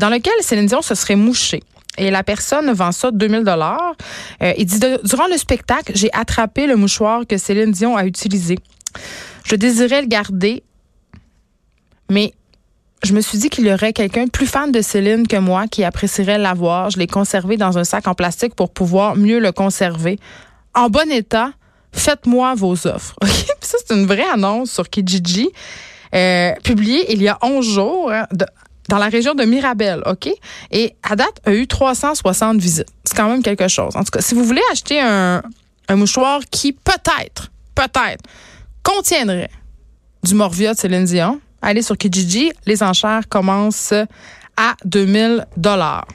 dans 0.00 0.08
lequel 0.08 0.32
Céline 0.40 0.66
Dion 0.66 0.82
se 0.82 0.96
serait 0.96 1.16
mouchée. 1.16 1.62
Et 1.98 2.10
la 2.10 2.22
personne 2.24 2.72
vend 2.72 2.92
ça 2.92 3.10
2000 3.10 3.44
dollars. 3.44 3.94
Euh, 4.42 4.52
il 4.58 4.66
dit 4.66 4.80
durant 5.04 5.26
le 5.28 5.36
spectacle, 5.36 5.92
j'ai 5.94 6.12
attrapé 6.12 6.66
le 6.66 6.76
mouchoir 6.76 7.22
que 7.28 7.36
Céline 7.36 7.70
Dion 7.70 7.96
a 7.96 8.04
utilisé. 8.04 8.58
Je 9.44 9.56
désirais 9.56 10.00
le 10.00 10.08
garder, 10.08 10.62
mais 12.10 12.32
je 13.04 13.12
me 13.12 13.20
suis 13.20 13.38
dit 13.38 13.50
qu'il 13.50 13.66
y 13.66 13.72
aurait 13.72 13.92
quelqu'un 13.92 14.26
plus 14.28 14.46
fan 14.46 14.72
de 14.72 14.80
Céline 14.80 15.26
que 15.28 15.36
moi 15.36 15.66
qui 15.68 15.84
apprécierait 15.84 16.38
l'avoir. 16.38 16.90
Je 16.90 16.98
l'ai 16.98 17.06
conservé 17.06 17.56
dans 17.56 17.76
un 17.78 17.84
sac 17.84 18.08
en 18.08 18.14
plastique 18.14 18.54
pour 18.54 18.72
pouvoir 18.72 19.16
mieux 19.16 19.38
le 19.38 19.52
conserver. 19.52 20.18
En 20.74 20.88
bon 20.88 21.10
état, 21.12 21.50
faites-moi 21.92 22.54
vos 22.54 22.86
offres. 22.86 23.14
ça, 23.60 23.76
c'est 23.84 23.94
une 23.94 24.06
vraie 24.06 24.28
annonce 24.32 24.70
sur 24.70 24.88
Kijiji. 24.88 25.50
Euh, 26.14 26.52
publiée 26.62 27.12
il 27.12 27.22
y 27.22 27.28
a 27.28 27.38
11 27.42 27.66
jours, 27.66 28.12
hein, 28.12 28.26
dans 28.88 28.98
la 28.98 29.08
région 29.08 29.34
de 29.34 29.44
Mirabel, 29.44 30.02
OK? 30.06 30.28
Et 30.70 30.94
à 31.02 31.16
date, 31.16 31.40
a 31.44 31.52
eu 31.52 31.66
360 31.66 32.58
visites. 32.58 32.88
C'est 33.04 33.16
quand 33.16 33.28
même 33.28 33.42
quelque 33.42 33.68
chose. 33.68 33.96
En 33.96 34.04
tout 34.04 34.10
cas, 34.10 34.20
si 34.20 34.34
vous 34.34 34.44
voulez 34.44 34.62
acheter 34.72 35.00
un, 35.00 35.42
mouchoir 35.90 36.40
qui 36.50 36.72
peut-être, 36.72 37.50
peut-être, 37.74 38.22
contiendrait 38.82 39.50
du 40.22 40.34
Morvia 40.34 40.74
de 40.74 40.78
Céline 40.78 41.04
Dion, 41.04 41.40
allez 41.62 41.82
sur 41.82 41.96
Kijiji. 41.96 42.52
Les 42.66 42.82
enchères 42.82 43.28
commencent 43.28 43.94
à 44.56 44.74
2000 44.84 45.46
dollars. 45.56 46.06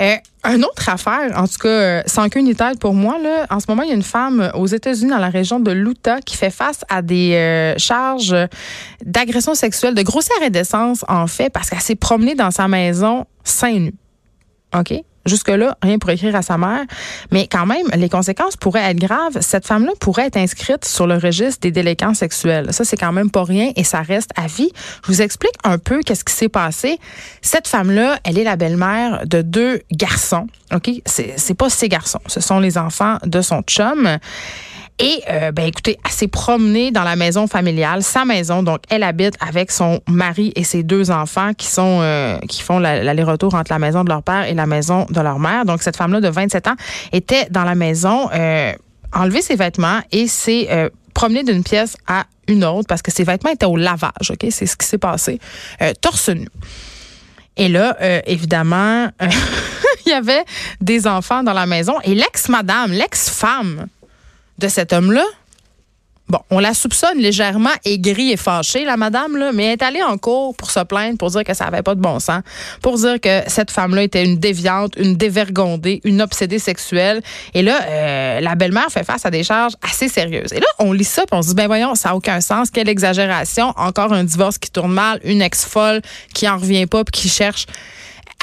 Euh, 0.00 0.14
une 0.44 0.64
autre 0.64 0.88
affaire, 0.88 1.32
en 1.36 1.46
tout 1.46 1.58
cas, 1.60 1.68
euh, 1.68 2.02
sans 2.06 2.28
queue 2.28 2.40
ni 2.40 2.54
tête 2.54 2.78
pour 2.78 2.94
moi, 2.94 3.18
là, 3.18 3.46
en 3.50 3.60
ce 3.60 3.66
moment, 3.68 3.82
il 3.82 3.88
y 3.88 3.92
a 3.92 3.94
une 3.94 4.02
femme 4.02 4.50
aux 4.54 4.66
États-Unis, 4.66 5.10
dans 5.10 5.18
la 5.18 5.30
région 5.30 5.60
de 5.60 5.72
l'Utah, 5.72 6.20
qui 6.20 6.36
fait 6.36 6.50
face 6.50 6.84
à 6.88 7.02
des 7.02 7.34
euh, 7.34 7.74
charges 7.76 8.36
d'agression 9.04 9.54
sexuelle, 9.54 9.94
de 9.94 10.02
grossière 10.02 10.38
indécence, 10.42 11.04
en 11.08 11.26
fait, 11.26 11.50
parce 11.50 11.70
qu'elle 11.70 11.80
s'est 11.80 11.96
promenée 11.96 12.34
dans 12.34 12.50
sa 12.50 12.68
maison 12.68 13.26
seins 13.44 13.78
nus. 13.78 13.94
OK? 14.76 14.94
Jusque-là, 15.28 15.76
rien 15.82 15.98
pour 15.98 16.10
écrire 16.10 16.34
à 16.34 16.42
sa 16.42 16.58
mère. 16.58 16.84
Mais 17.30 17.46
quand 17.46 17.66
même, 17.66 17.86
les 17.94 18.08
conséquences 18.08 18.56
pourraient 18.56 18.90
être 18.90 18.98
graves. 18.98 19.38
Cette 19.40 19.66
femme-là 19.66 19.92
pourrait 20.00 20.26
être 20.26 20.36
inscrite 20.36 20.84
sur 20.84 21.06
le 21.06 21.16
registre 21.16 21.60
des 21.60 21.70
délinquants 21.70 22.14
sexuels. 22.14 22.72
Ça, 22.72 22.84
c'est 22.84 22.96
quand 22.96 23.12
même 23.12 23.30
pas 23.30 23.44
rien 23.44 23.72
et 23.76 23.84
ça 23.84 24.00
reste 24.00 24.30
à 24.36 24.46
vie. 24.46 24.70
Je 25.04 25.12
vous 25.12 25.22
explique 25.22 25.54
un 25.64 25.78
peu 25.78 26.00
qu'est-ce 26.00 26.24
qui 26.24 26.34
s'est 26.34 26.48
passé. 26.48 26.98
Cette 27.42 27.68
femme-là, 27.68 28.18
elle 28.24 28.38
est 28.38 28.44
la 28.44 28.56
belle-mère 28.56 29.26
de 29.26 29.42
deux 29.42 29.82
garçons. 29.92 30.46
OK? 30.74 30.90
C'est 31.06 31.54
pas 31.54 31.70
ses 31.70 31.88
garçons. 31.88 32.20
Ce 32.26 32.40
sont 32.40 32.60
les 32.60 32.78
enfants 32.78 33.18
de 33.24 33.40
son 33.40 33.62
chum. 33.62 34.18
Et 35.00 35.22
euh, 35.30 35.52
ben 35.52 35.66
écoutez, 35.66 35.96
elle 36.04 36.10
s'est 36.10 36.28
promenée 36.28 36.90
dans 36.90 37.04
la 37.04 37.14
maison 37.14 37.46
familiale, 37.46 38.02
sa 38.02 38.24
maison. 38.24 38.64
Donc, 38.64 38.80
elle 38.90 39.04
habite 39.04 39.34
avec 39.40 39.70
son 39.70 40.00
mari 40.08 40.52
et 40.56 40.64
ses 40.64 40.82
deux 40.82 41.12
enfants 41.12 41.54
qui 41.54 41.68
sont 41.68 42.00
euh, 42.02 42.38
qui 42.48 42.62
font 42.62 42.80
l'aller-retour 42.80 43.54
entre 43.54 43.72
la 43.72 43.78
maison 43.78 44.02
de 44.02 44.08
leur 44.08 44.24
père 44.24 44.44
et 44.44 44.54
la 44.54 44.66
maison 44.66 45.06
de 45.08 45.20
leur 45.20 45.38
mère. 45.38 45.64
Donc, 45.64 45.82
cette 45.82 45.96
femme-là 45.96 46.20
de 46.20 46.28
27 46.28 46.66
ans 46.66 46.76
était 47.12 47.46
dans 47.50 47.62
la 47.62 47.76
maison, 47.76 48.28
euh, 48.34 48.72
enlevé 49.12 49.40
ses 49.40 49.54
vêtements 49.54 50.00
et 50.10 50.26
s'est 50.26 50.66
euh, 50.70 50.88
promenée 51.14 51.44
d'une 51.44 51.62
pièce 51.62 51.96
à 52.08 52.24
une 52.48 52.64
autre 52.64 52.88
parce 52.88 53.02
que 53.02 53.12
ses 53.12 53.22
vêtements 53.22 53.50
étaient 53.50 53.66
au 53.66 53.76
lavage. 53.76 54.30
Ok, 54.30 54.46
c'est 54.50 54.66
ce 54.66 54.76
qui 54.76 54.86
s'est 54.86 54.98
passé. 54.98 55.38
Euh, 55.80 55.92
torse 56.00 56.28
nu. 56.30 56.48
Et 57.56 57.68
là, 57.68 57.96
évidemment, 58.24 59.08
il 60.06 60.10
y 60.10 60.12
avait 60.12 60.44
des 60.80 61.08
enfants 61.08 61.42
dans 61.42 61.52
la 61.52 61.66
maison 61.66 61.94
et 62.04 62.14
l'ex-madame, 62.14 62.92
l'ex-femme 62.92 63.88
de 64.58 64.68
cet 64.68 64.92
homme-là, 64.92 65.24
Bon, 66.28 66.40
on 66.50 66.58
la 66.58 66.74
soupçonne 66.74 67.16
légèrement 67.16 67.70
aigrie 67.86 68.32
et 68.32 68.36
fâchée, 68.36 68.84
la 68.84 68.98
madame, 68.98 69.34
là, 69.38 69.50
mais 69.52 69.64
elle 69.64 69.72
est 69.72 69.82
allée 69.82 70.02
en 70.02 70.18
cours 70.18 70.54
pour 70.54 70.70
se 70.70 70.80
plaindre, 70.80 71.16
pour 71.16 71.30
dire 71.30 71.42
que 71.42 71.54
ça 71.54 71.64
n'avait 71.64 71.82
pas 71.82 71.94
de 71.94 72.02
bon 72.02 72.20
sens, 72.20 72.42
pour 72.82 72.98
dire 72.98 73.18
que 73.18 73.40
cette 73.46 73.70
femme-là 73.70 74.02
était 74.02 74.22
une 74.22 74.36
déviante, 74.36 74.92
une 74.98 75.16
dévergondée, 75.16 76.02
une 76.04 76.20
obsédée 76.20 76.58
sexuelle. 76.58 77.22
Et 77.54 77.62
là, 77.62 77.80
euh, 77.82 78.40
la 78.40 78.56
belle-mère 78.56 78.88
fait 78.90 79.04
face 79.04 79.24
à 79.24 79.30
des 79.30 79.42
charges 79.42 79.72
assez 79.80 80.08
sérieuses. 80.08 80.52
Et 80.52 80.60
là, 80.60 80.66
on 80.78 80.92
lit 80.92 81.04
ça, 81.04 81.22
puis 81.22 81.34
on 81.34 81.40
se 81.40 81.48
dit, 81.48 81.54
ben 81.54 81.66
voyons, 81.66 81.94
ça 81.94 82.10
n'a 82.10 82.16
aucun 82.16 82.42
sens, 82.42 82.70
quelle 82.70 82.90
exagération, 82.90 83.72
encore 83.76 84.12
un 84.12 84.24
divorce 84.24 84.58
qui 84.58 84.70
tourne 84.70 84.92
mal, 84.92 85.20
une 85.24 85.40
ex-folle 85.40 86.02
qui 86.34 86.46
en 86.46 86.58
revient 86.58 86.84
pas, 86.84 87.04
puis 87.04 87.22
qui 87.22 87.30
cherche 87.30 87.64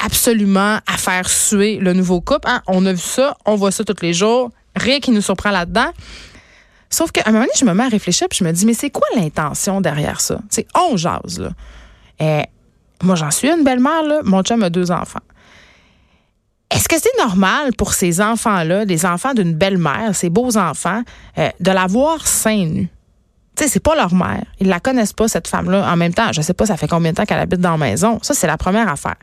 absolument 0.04 0.78
à 0.88 0.96
faire 0.96 1.28
suer 1.28 1.78
le 1.80 1.92
nouveau 1.92 2.20
couple. 2.20 2.48
Hein? 2.48 2.62
On 2.66 2.84
a 2.84 2.92
vu 2.92 2.98
ça, 2.98 3.36
on 3.44 3.54
voit 3.54 3.70
ça 3.70 3.84
tous 3.84 4.02
les 4.02 4.12
jours 4.12 4.50
rien 4.76 5.00
qui 5.00 5.10
nous 5.10 5.22
surprend 5.22 5.50
là-dedans. 5.50 5.90
Sauf 6.88 7.10
qu'à 7.10 7.22
un 7.26 7.32
moment 7.32 7.44
donné, 7.44 7.52
je 7.58 7.64
me 7.64 7.74
mets 7.74 7.84
à 7.84 7.88
réfléchir 7.88 8.28
puis 8.28 8.38
je 8.38 8.44
me 8.44 8.52
dis, 8.52 8.64
mais 8.64 8.74
c'est 8.74 8.90
quoi 8.90 9.06
l'intention 9.16 9.80
derrière 9.80 10.20
ça? 10.20 10.38
C'est 10.50 10.66
on 10.74 10.96
jase, 10.96 11.50
eh, 12.20 12.44
moi, 13.02 13.14
j'en 13.14 13.30
suis 13.30 13.48
une 13.48 13.64
belle-mère, 13.64 14.02
là. 14.02 14.20
Mon 14.24 14.42
chum 14.42 14.62
a 14.62 14.70
deux 14.70 14.90
enfants. 14.90 15.20
Est-ce 16.70 16.88
que 16.88 16.96
c'est 16.98 17.16
normal 17.18 17.72
pour 17.76 17.94
ces 17.94 18.20
enfants-là, 18.20 18.84
les 18.84 19.06
enfants 19.06 19.34
d'une 19.34 19.54
belle-mère, 19.54 20.14
ces 20.14 20.30
beaux 20.30 20.56
enfants, 20.56 21.02
euh, 21.38 21.48
de 21.60 21.70
la 21.70 21.86
voir 21.86 22.26
seins 22.26 22.66
nus? 22.66 22.88
Tu 23.56 23.64
sais, 23.64 23.70
c'est 23.70 23.80
pas 23.80 23.94
leur 23.94 24.14
mère. 24.14 24.44
Ils 24.60 24.68
la 24.68 24.80
connaissent 24.80 25.12
pas, 25.12 25.28
cette 25.28 25.48
femme-là. 25.48 25.90
En 25.90 25.96
même 25.96 26.12
temps, 26.12 26.32
je 26.32 26.42
sais 26.42 26.54
pas, 26.54 26.66
ça 26.66 26.76
fait 26.76 26.88
combien 26.88 27.12
de 27.12 27.16
temps 27.16 27.24
qu'elle 27.24 27.38
habite 27.38 27.60
dans 27.60 27.72
la 27.72 27.76
maison. 27.78 28.18
Ça, 28.22 28.34
c'est 28.34 28.46
la 28.46 28.58
première 28.58 28.88
affaire. 28.88 29.16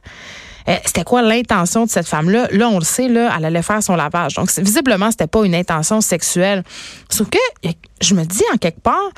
Euh, 0.69 0.75
c'était 0.85 1.03
quoi 1.03 1.21
l'intention 1.21 1.85
de 1.85 1.89
cette 1.89 2.07
femme-là? 2.07 2.47
Là, 2.51 2.69
on 2.69 2.79
le 2.79 2.85
sait, 2.85 3.07
là, 3.07 3.33
elle 3.37 3.45
allait 3.45 3.61
faire 3.61 3.81
son 3.83 3.95
lavage. 3.95 4.35
Donc, 4.35 4.49
visiblement, 4.57 5.11
c'était 5.11 5.27
pas 5.27 5.43
une 5.43 5.55
intention 5.55 6.01
sexuelle. 6.01 6.63
Sauf 7.09 7.29
que 7.29 7.69
je 8.01 8.13
me 8.15 8.23
dis 8.23 8.43
en 8.53 8.57
quelque 8.57 8.81
part, 8.81 9.09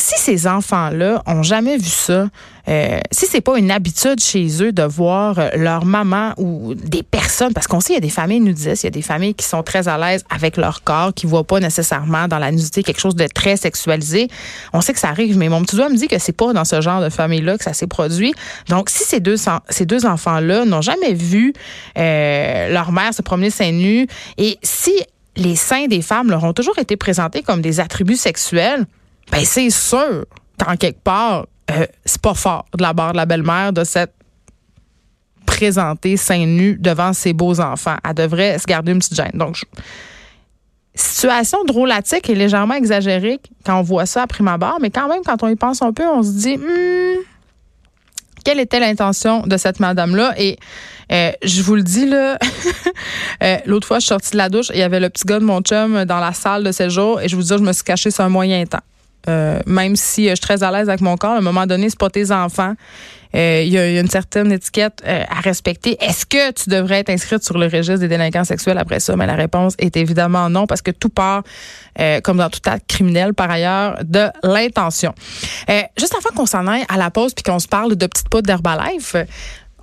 si 0.00 0.18
ces 0.18 0.46
enfants-là 0.46 1.22
ont 1.26 1.42
jamais 1.42 1.76
vu 1.76 1.88
ça, 1.88 2.28
euh, 2.68 3.00
si 3.10 3.26
c'est 3.26 3.40
pas 3.40 3.58
une 3.58 3.70
habitude 3.70 4.20
chez 4.20 4.62
eux 4.62 4.72
de 4.72 4.82
voir 4.82 5.38
euh, 5.38 5.50
leur 5.56 5.84
maman 5.84 6.32
ou 6.36 6.74
des 6.74 7.02
personnes, 7.02 7.52
parce 7.52 7.66
qu'on 7.66 7.80
sait 7.80 7.92
il 7.92 7.96
y 7.96 7.98
a 7.98 8.00
des 8.00 8.10
familles 8.10 8.40
nudistes, 8.40 8.82
il 8.82 8.86
y 8.86 8.88
a 8.88 8.90
des 8.90 9.02
familles 9.02 9.34
qui 9.34 9.44
sont 9.46 9.62
très 9.62 9.88
à 9.88 9.98
l'aise 9.98 10.24
avec 10.30 10.56
leur 10.56 10.82
corps, 10.82 11.12
qui 11.14 11.26
voient 11.26 11.44
pas 11.44 11.60
nécessairement 11.60 12.28
dans 12.28 12.38
la 12.38 12.50
nudité 12.50 12.82
quelque 12.82 13.00
chose 13.00 13.14
de 13.14 13.26
très 13.26 13.56
sexualisé. 13.56 14.28
On 14.72 14.80
sait 14.80 14.92
que 14.92 14.98
ça 14.98 15.08
arrive, 15.08 15.36
mais 15.36 15.48
mon 15.48 15.62
petit 15.62 15.76
doigt 15.76 15.88
me 15.88 15.96
dit 15.96 16.08
que 16.08 16.18
c'est 16.18 16.32
pas 16.32 16.52
dans 16.52 16.64
ce 16.64 16.80
genre 16.80 17.00
de 17.00 17.08
famille-là 17.08 17.58
que 17.58 17.64
ça 17.64 17.72
s'est 17.72 17.86
produit. 17.86 18.32
Donc, 18.68 18.90
si 18.90 19.04
ces 19.04 19.20
deux 19.20 19.36
ces 19.68 19.86
deux 19.86 20.06
enfants-là 20.06 20.64
n'ont 20.64 20.82
jamais 20.82 21.14
vu 21.14 21.52
euh, 21.98 22.72
leur 22.72 22.92
mère 22.92 23.12
se 23.12 23.22
promener 23.22 23.50
seins 23.50 23.72
nus, 23.72 24.06
et 24.38 24.58
si 24.62 24.92
les 25.36 25.56
seins 25.56 25.86
des 25.86 26.02
femmes 26.02 26.30
leur 26.30 26.44
ont 26.44 26.52
toujours 26.52 26.78
été 26.78 26.96
présentés 26.96 27.42
comme 27.42 27.60
des 27.60 27.80
attributs 27.80 28.16
sexuels, 28.16 28.86
ben 29.30 29.44
c'est 29.44 29.70
sûr 29.70 30.26
qu'en 30.58 30.76
quelque 30.76 31.02
part, 31.02 31.46
euh, 31.70 31.86
c'est 32.04 32.20
pas 32.20 32.34
fort 32.34 32.66
de 32.76 32.82
la 32.82 32.94
part 32.94 33.12
de 33.12 33.16
la 33.16 33.26
belle-mère 33.26 33.72
de 33.72 33.84
s'être 33.84 34.14
présentée 35.46 36.16
seins 36.16 36.46
nus 36.46 36.76
devant 36.78 37.12
ses 37.12 37.32
beaux 37.32 37.60
enfants. 37.60 37.96
Elle 38.08 38.14
devrait 38.14 38.58
se 38.58 38.64
garder 38.64 38.92
une 38.92 38.98
petite 38.98 39.14
gêne. 39.14 39.32
Donc, 39.34 39.62
situation 40.94 41.64
drôlatique 41.64 42.28
et 42.28 42.34
légèrement 42.34 42.74
exagérée 42.74 43.40
quand 43.64 43.78
on 43.78 43.82
voit 43.82 44.06
ça 44.06 44.22
à 44.22 44.26
prime 44.26 44.48
abord, 44.48 44.78
mais 44.80 44.90
quand 44.90 45.08
même, 45.08 45.22
quand 45.24 45.42
on 45.42 45.48
y 45.48 45.56
pense 45.56 45.82
un 45.82 45.92
peu, 45.92 46.06
on 46.06 46.22
se 46.22 46.30
dit, 46.30 46.56
hmm, 46.56 47.22
quelle 48.44 48.60
était 48.60 48.80
l'intention 48.80 49.42
de 49.46 49.56
cette 49.56 49.80
madame-là? 49.80 50.34
Et 50.38 50.58
euh, 51.12 51.32
je 51.42 51.62
vous 51.62 51.76
le 51.76 51.82
dis, 51.82 52.06
là, 52.06 52.38
euh, 53.42 53.58
l'autre 53.66 53.86
fois, 53.86 53.98
je 53.98 54.06
suis 54.06 54.08
sortie 54.08 54.32
de 54.32 54.38
la 54.38 54.48
douche, 54.48 54.70
il 54.72 54.78
y 54.78 54.82
avait 54.82 55.00
le 55.00 55.10
petit 55.10 55.24
gars 55.24 55.40
de 55.40 55.44
mon 55.44 55.60
chum 55.60 56.04
dans 56.04 56.20
la 56.20 56.32
salle 56.32 56.64
de 56.64 56.72
séjour 56.72 57.20
et 57.20 57.28
je 57.28 57.36
vous 57.36 57.42
dis, 57.42 57.48
je 57.48 57.56
me 57.56 57.72
suis 57.72 57.84
cachée 57.84 58.10
sur 58.10 58.24
un 58.24 58.28
moyen 58.28 58.64
temps. 58.66 58.80
Euh, 59.28 59.60
même 59.66 59.96
si 59.96 60.24
je 60.24 60.34
suis 60.34 60.40
très 60.40 60.62
à 60.62 60.70
l'aise 60.70 60.88
avec 60.88 61.00
mon 61.00 61.16
corps, 61.16 61.32
à 61.32 61.38
un 61.38 61.42
moment 61.42 61.66
donné, 61.66 61.90
c'est 61.90 61.98
pas 61.98 62.10
tes 62.10 62.32
enfants. 62.32 62.74
Il 63.32 63.68
y, 63.68 63.78
a 63.78 64.00
une 64.00 64.08
certaine 64.08 64.50
étiquette 64.50 65.04
à 65.06 65.40
respecter. 65.40 65.96
Est-ce 66.00 66.26
que 66.26 66.50
tu 66.50 66.68
devrais 66.68 66.98
être 66.98 67.10
inscrite 67.10 67.44
sur 67.44 67.58
le 67.58 67.66
registre 67.66 68.00
des 68.00 68.08
délinquants 68.08 68.42
sexuels 68.42 68.76
après 68.76 68.98
ça? 68.98 69.14
Mais 69.14 69.26
la 69.26 69.36
réponse 69.36 69.74
est 69.78 69.96
évidemment 69.96 70.50
non, 70.50 70.66
parce 70.66 70.82
que 70.82 70.90
tout 70.90 71.10
part, 71.10 71.44
comme 72.24 72.38
dans 72.38 72.50
tout 72.50 72.58
acte 72.66 72.88
criminel 72.88 73.32
par 73.32 73.48
ailleurs, 73.48 73.98
de 74.02 74.26
l'intention. 74.42 75.14
juste 75.96 76.16
avant 76.16 76.34
qu'on 76.34 76.46
s'en 76.46 76.66
aille 76.66 76.84
à 76.88 76.96
la 76.96 77.12
pause 77.12 77.32
puis 77.32 77.44
qu'on 77.44 77.60
se 77.60 77.68
parle 77.68 77.94
de 77.94 78.06
petites 78.08 78.28
poudres 78.28 78.48
d'Herbalife, 78.48 79.14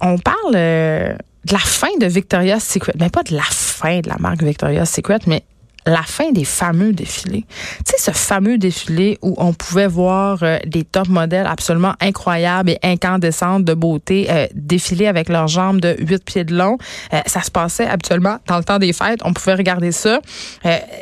on 0.01 0.17
parle 0.17 0.55
euh, 0.55 1.13
de 1.45 1.53
la 1.53 1.59
fin 1.59 1.95
de 1.99 2.05
Victoria's 2.05 2.63
Secret. 2.63 2.93
Mais 2.99 3.09
pas 3.09 3.23
de 3.23 3.35
la 3.35 3.43
fin 3.43 3.99
de 3.99 4.09
la 4.09 4.17
marque 4.17 4.43
Victoria's 4.43 4.89
Secret, 4.89 5.19
mais 5.27 5.43
la 5.87 6.03
fin 6.03 6.31
des 6.31 6.43
fameux 6.43 6.91
défilés. 6.91 7.45
Tu 7.85 7.93
sais, 7.97 7.97
ce 7.97 8.11
fameux 8.11 8.57
défilé 8.57 9.17
où 9.21 9.33
on 9.37 9.53
pouvait 9.53 9.87
voir 9.87 10.39
euh, 10.43 10.59
des 10.65 10.83
top 10.83 11.07
modèles 11.07 11.47
absolument 11.47 11.93
incroyables 12.01 12.71
et 12.71 12.79
incandescentes 12.83 13.63
de 13.63 13.73
beauté 13.73 14.27
euh, 14.29 14.47
défiler 14.53 15.07
avec 15.07 15.29
leurs 15.29 15.47
jambes 15.47 15.79
de 15.79 15.95
8 15.99 16.23
pieds 16.25 16.43
de 16.43 16.55
long. 16.55 16.77
Euh, 17.13 17.21
ça 17.25 17.41
se 17.41 17.49
passait 17.49 17.87
habituellement 17.87 18.37
dans 18.47 18.57
le 18.57 18.65
temps 18.65 18.79
des 18.79 18.91
fêtes. 18.91 19.21
On 19.23 19.31
pouvait 19.31 19.53
regarder 19.53 19.91
ça. 19.91 20.19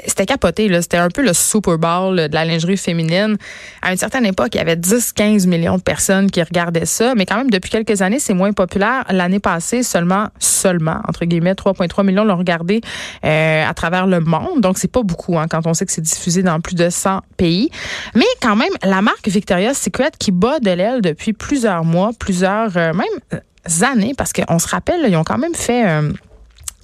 C'était 0.05 0.25
capoté. 0.25 0.69
C'était 0.81 0.97
un 0.97 1.09
peu 1.09 1.23
le 1.23 1.33
Super 1.33 1.77
Bowl 1.79 2.15
de 2.15 2.33
la 2.33 2.45
lingerie 2.45 2.77
féminine. 2.77 3.37
À 3.81 3.91
une 3.91 3.97
certaine 3.97 4.25
époque, 4.25 4.49
il 4.53 4.57
y 4.57 4.61
avait 4.61 4.75
10-15 4.75 5.47
millions 5.47 5.77
de 5.77 5.81
personnes 5.81 6.29
qui 6.29 6.43
regardaient 6.43 6.85
ça. 6.85 7.15
Mais 7.15 7.25
quand 7.25 7.37
même, 7.37 7.49
depuis 7.49 7.71
quelques 7.71 8.01
années, 8.03 8.19
c'est 8.19 8.33
moins 8.33 8.53
populaire. 8.53 9.03
L'année 9.09 9.39
passée, 9.39 9.81
seulement, 9.81 10.27
seulement, 10.37 10.99
entre 11.07 11.25
guillemets, 11.25 11.53
3,3 11.53 12.05
millions 12.05 12.23
l'ont 12.23 12.37
regardé 12.37 12.81
à 13.23 13.73
travers 13.73 14.05
le 14.05 14.19
monde. 14.19 14.61
Donc, 14.61 14.74
c'est 14.77 14.91
pas 14.91 15.03
beaucoup 15.03 15.37
hein, 15.37 15.47
quand 15.49 15.65
on 15.67 15.73
sait 15.73 15.85
que 15.85 15.91
c'est 15.91 16.01
diffusé 16.01 16.43
dans 16.43 16.59
plus 16.59 16.75
de 16.75 16.89
100 16.89 17.21
pays. 17.37 17.69
Mais 18.15 18.25
quand 18.41 18.55
même, 18.55 18.73
la 18.83 19.01
marque 19.01 19.27
Victoria's 19.27 19.77
Secret 19.77 20.11
qui 20.17 20.31
bat 20.31 20.59
de 20.59 20.71
l'aile 20.71 21.01
depuis 21.01 21.33
plusieurs 21.33 21.83
mois, 21.83 22.11
plusieurs 22.17 22.75
euh, 22.77 22.93
même 22.93 23.05
euh, 23.33 23.85
années, 23.85 24.13
parce 24.17 24.33
qu'on 24.33 24.59
se 24.59 24.67
rappelle, 24.67 25.01
ils 25.07 25.15
ont 25.15 25.23
quand 25.23 25.37
même 25.37 25.55
fait... 25.55 25.87
Euh, 25.87 26.11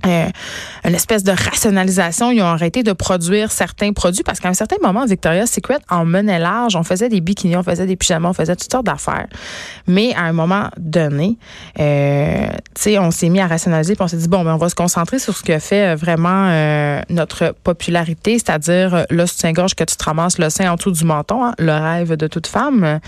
euh, 0.05 0.29
une 0.83 0.95
espèce 0.95 1.23
de 1.23 1.31
rationalisation. 1.31 2.31
Ils 2.31 2.41
ont 2.41 2.47
arrêté 2.47 2.81
de 2.83 2.93
produire 2.93 3.51
certains 3.51 3.93
produits 3.93 4.23
parce 4.23 4.39
qu'à 4.39 4.49
un 4.49 4.53
certain 4.53 4.77
moment, 4.81 5.05
Victoria's 5.05 5.51
Secret 5.51 5.79
en 5.89 6.05
menait 6.05 6.39
large. 6.39 6.75
On 6.75 6.83
faisait 6.83 7.09
des 7.09 7.21
bikinis, 7.21 7.55
on 7.55 7.63
faisait 7.63 7.85
des 7.85 7.95
pyjamas, 7.95 8.29
on 8.29 8.33
faisait 8.33 8.55
toutes 8.55 8.71
sortes 8.71 8.85
d'affaires. 8.85 9.27
Mais 9.87 10.13
à 10.15 10.21
un 10.21 10.33
moment 10.33 10.69
donné, 10.77 11.37
euh, 11.79 12.47
on 12.99 13.11
s'est 13.11 13.29
mis 13.29 13.39
à 13.39 13.47
rationaliser 13.47 13.95
puis 13.95 14.03
on 14.03 14.07
s'est 14.07 14.17
dit 14.17 14.27
bon, 14.27 14.43
ben 14.43 14.55
on 14.55 14.57
va 14.57 14.69
se 14.69 14.75
concentrer 14.75 15.19
sur 15.19 15.37
ce 15.37 15.43
que 15.43 15.59
fait 15.59 15.95
vraiment 15.95 16.47
euh, 16.49 17.01
notre 17.09 17.53
popularité, 17.63 18.39
c'est-à-dire 18.39 18.95
euh, 18.95 19.03
le 19.09 19.25
soutien-gorge 19.27 19.75
que 19.75 19.83
tu 19.83 19.95
te 19.95 20.03
ramasses 20.03 20.39
le 20.39 20.49
sein 20.49 20.71
en 20.71 20.75
dessous 20.75 20.91
du 20.91 21.05
menton, 21.05 21.45
hein, 21.45 21.53
le 21.59 21.73
rêve 21.73 22.15
de 22.15 22.27
toute 22.27 22.47
femme. 22.47 22.99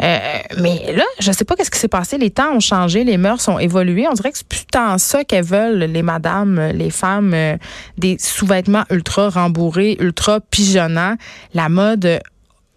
mais 0.00 0.92
là, 0.92 1.04
je 1.20 1.30
sais 1.30 1.44
pas 1.44 1.54
qu'est-ce 1.54 1.70
qui 1.70 1.78
s'est 1.78 1.88
passé. 1.88 2.18
Les 2.18 2.30
temps 2.30 2.52
ont 2.52 2.60
changé, 2.60 3.04
les 3.04 3.16
mœurs 3.16 3.48
ont 3.48 3.58
évolué. 3.58 4.06
On 4.08 4.14
dirait 4.14 4.32
que 4.32 4.38
c'est 4.38 4.48
plus 4.48 4.66
tant 4.70 4.98
ça 4.98 5.24
qu'elles 5.24 5.44
veulent 5.44 5.78
les 5.78 6.02
madames 6.02 6.31
les 6.72 6.90
femmes, 6.90 7.32
euh, 7.34 7.56
des 7.98 8.16
sous-vêtements 8.18 8.84
ultra 8.90 9.28
rembourrés, 9.28 9.96
ultra 10.00 10.40
pigeonnants. 10.40 11.16
La 11.54 11.68
mode 11.68 12.20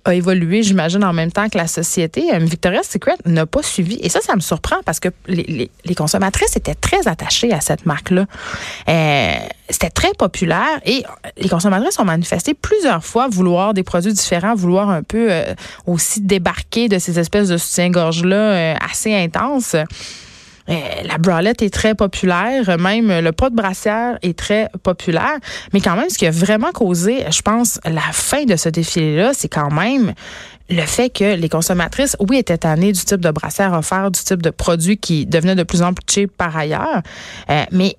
a 0.08 0.14
évolué, 0.14 0.62
j'imagine, 0.62 1.04
en 1.04 1.14
même 1.14 1.32
temps 1.32 1.50
que 1.50 1.58
la 1.58 1.66
société. 1.66 2.32
Euh, 2.32 2.38
Victoria's 2.38 2.88
Secret 2.88 3.16
n'a 3.26 3.48
pas 3.48 3.64
suivi. 3.64 3.98
Et 4.02 4.10
ça, 4.10 4.22
ça 4.22 4.36
me 4.36 4.40
surprend 4.40 4.76
parce 4.86 5.00
que 5.00 5.10
les, 5.28 5.70
consommatrices 5.98 6.56
étaient 6.56 6.76
très 6.76 7.08
attachées 7.08 7.52
à 7.52 7.60
cette 7.60 7.88
marque-là. 7.88 8.26
Euh, 8.88 9.34
c'était 9.70 9.90
très 9.90 10.14
populaire 10.14 10.80
et 10.86 11.04
les 11.38 11.50
consommatrices 11.50 11.98
ont 12.00 12.06
manifesté 12.06 12.54
plusieurs 12.54 13.04
fois 13.04 13.28
vouloir 13.28 13.74
des 13.74 13.82
produits 13.82 14.14
différents, 14.14 14.54
vouloir 14.54 14.92
un 14.92 15.02
peu 15.02 15.32
aussi 15.88 16.22
débarquer 16.22 16.88
de 16.88 17.00
ces 17.00 17.18
espèces 17.18 17.48
de 17.48 17.58
soutien-gorge-là 17.58 18.78
assez 18.78 19.16
intenses. 19.16 19.76
Euh, 20.70 20.74
la 21.04 21.18
bralette 21.18 21.62
est 21.62 21.74
très 21.74 21.96
populaire, 21.96 22.78
même 22.80 23.20
le 23.20 23.32
pot 23.32 23.50
de 23.50 23.56
brassière 23.56 24.18
est 24.22 24.38
très 24.38 24.70
populaire. 24.84 25.38
Mais 25.74 25.82
quand 25.82 25.96
même, 25.96 26.10
ce 26.10 26.18
qui 26.18 26.26
a 26.26 26.32
vraiment 26.32 26.72
causé, 26.72 27.24
je 27.32 27.42
pense, 27.42 27.80
la 27.86 28.02
fin 28.12 28.46
de 28.46 28.56
ce 28.56 28.70
défilé-là, 28.70 29.34
c'est 29.34 29.50
quand 29.50 29.72
même 29.72 30.14
le 30.70 30.82
fait 30.82 31.10
que 31.12 31.36
les 31.36 31.50
consommatrices, 31.50 32.18
oui, 32.20 32.38
étaient 32.38 32.58
tannées 32.58 32.92
du 32.92 33.00
type 33.06 33.20
de 33.20 33.30
brassière 33.30 33.74
offert, 33.74 34.10
du 34.10 34.20
type 34.20 34.42
de 34.42 34.50
produit 34.50 34.98
qui 34.98 35.26
devenait 35.28 35.56
de 35.56 35.64
plus 35.64 35.84
en 35.84 35.94
plus 35.94 36.04
cheap 36.10 36.36
par 36.36 36.58
ailleurs, 36.58 37.02
euh, 37.52 37.64
mais 37.72 37.96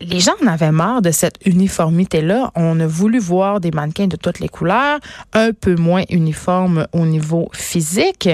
les 0.00 0.20
gens 0.20 0.34
en 0.42 0.46
avaient 0.46 0.72
marre 0.72 1.00
de 1.00 1.10
cette 1.10 1.36
uniformité-là. 1.46 2.50
On 2.54 2.78
a 2.80 2.86
voulu 2.86 3.18
voir 3.18 3.60
des 3.60 3.70
mannequins 3.70 4.06
de 4.06 4.16
toutes 4.16 4.40
les 4.40 4.48
couleurs, 4.48 5.00
un 5.32 5.52
peu 5.52 5.76
moins 5.76 6.02
uniformes 6.10 6.86
au 6.92 7.06
niveau 7.06 7.48
physique. 7.54 8.28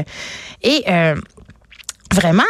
Et 0.63 0.83
euh, 0.89 1.15
vraiment, 2.13 2.43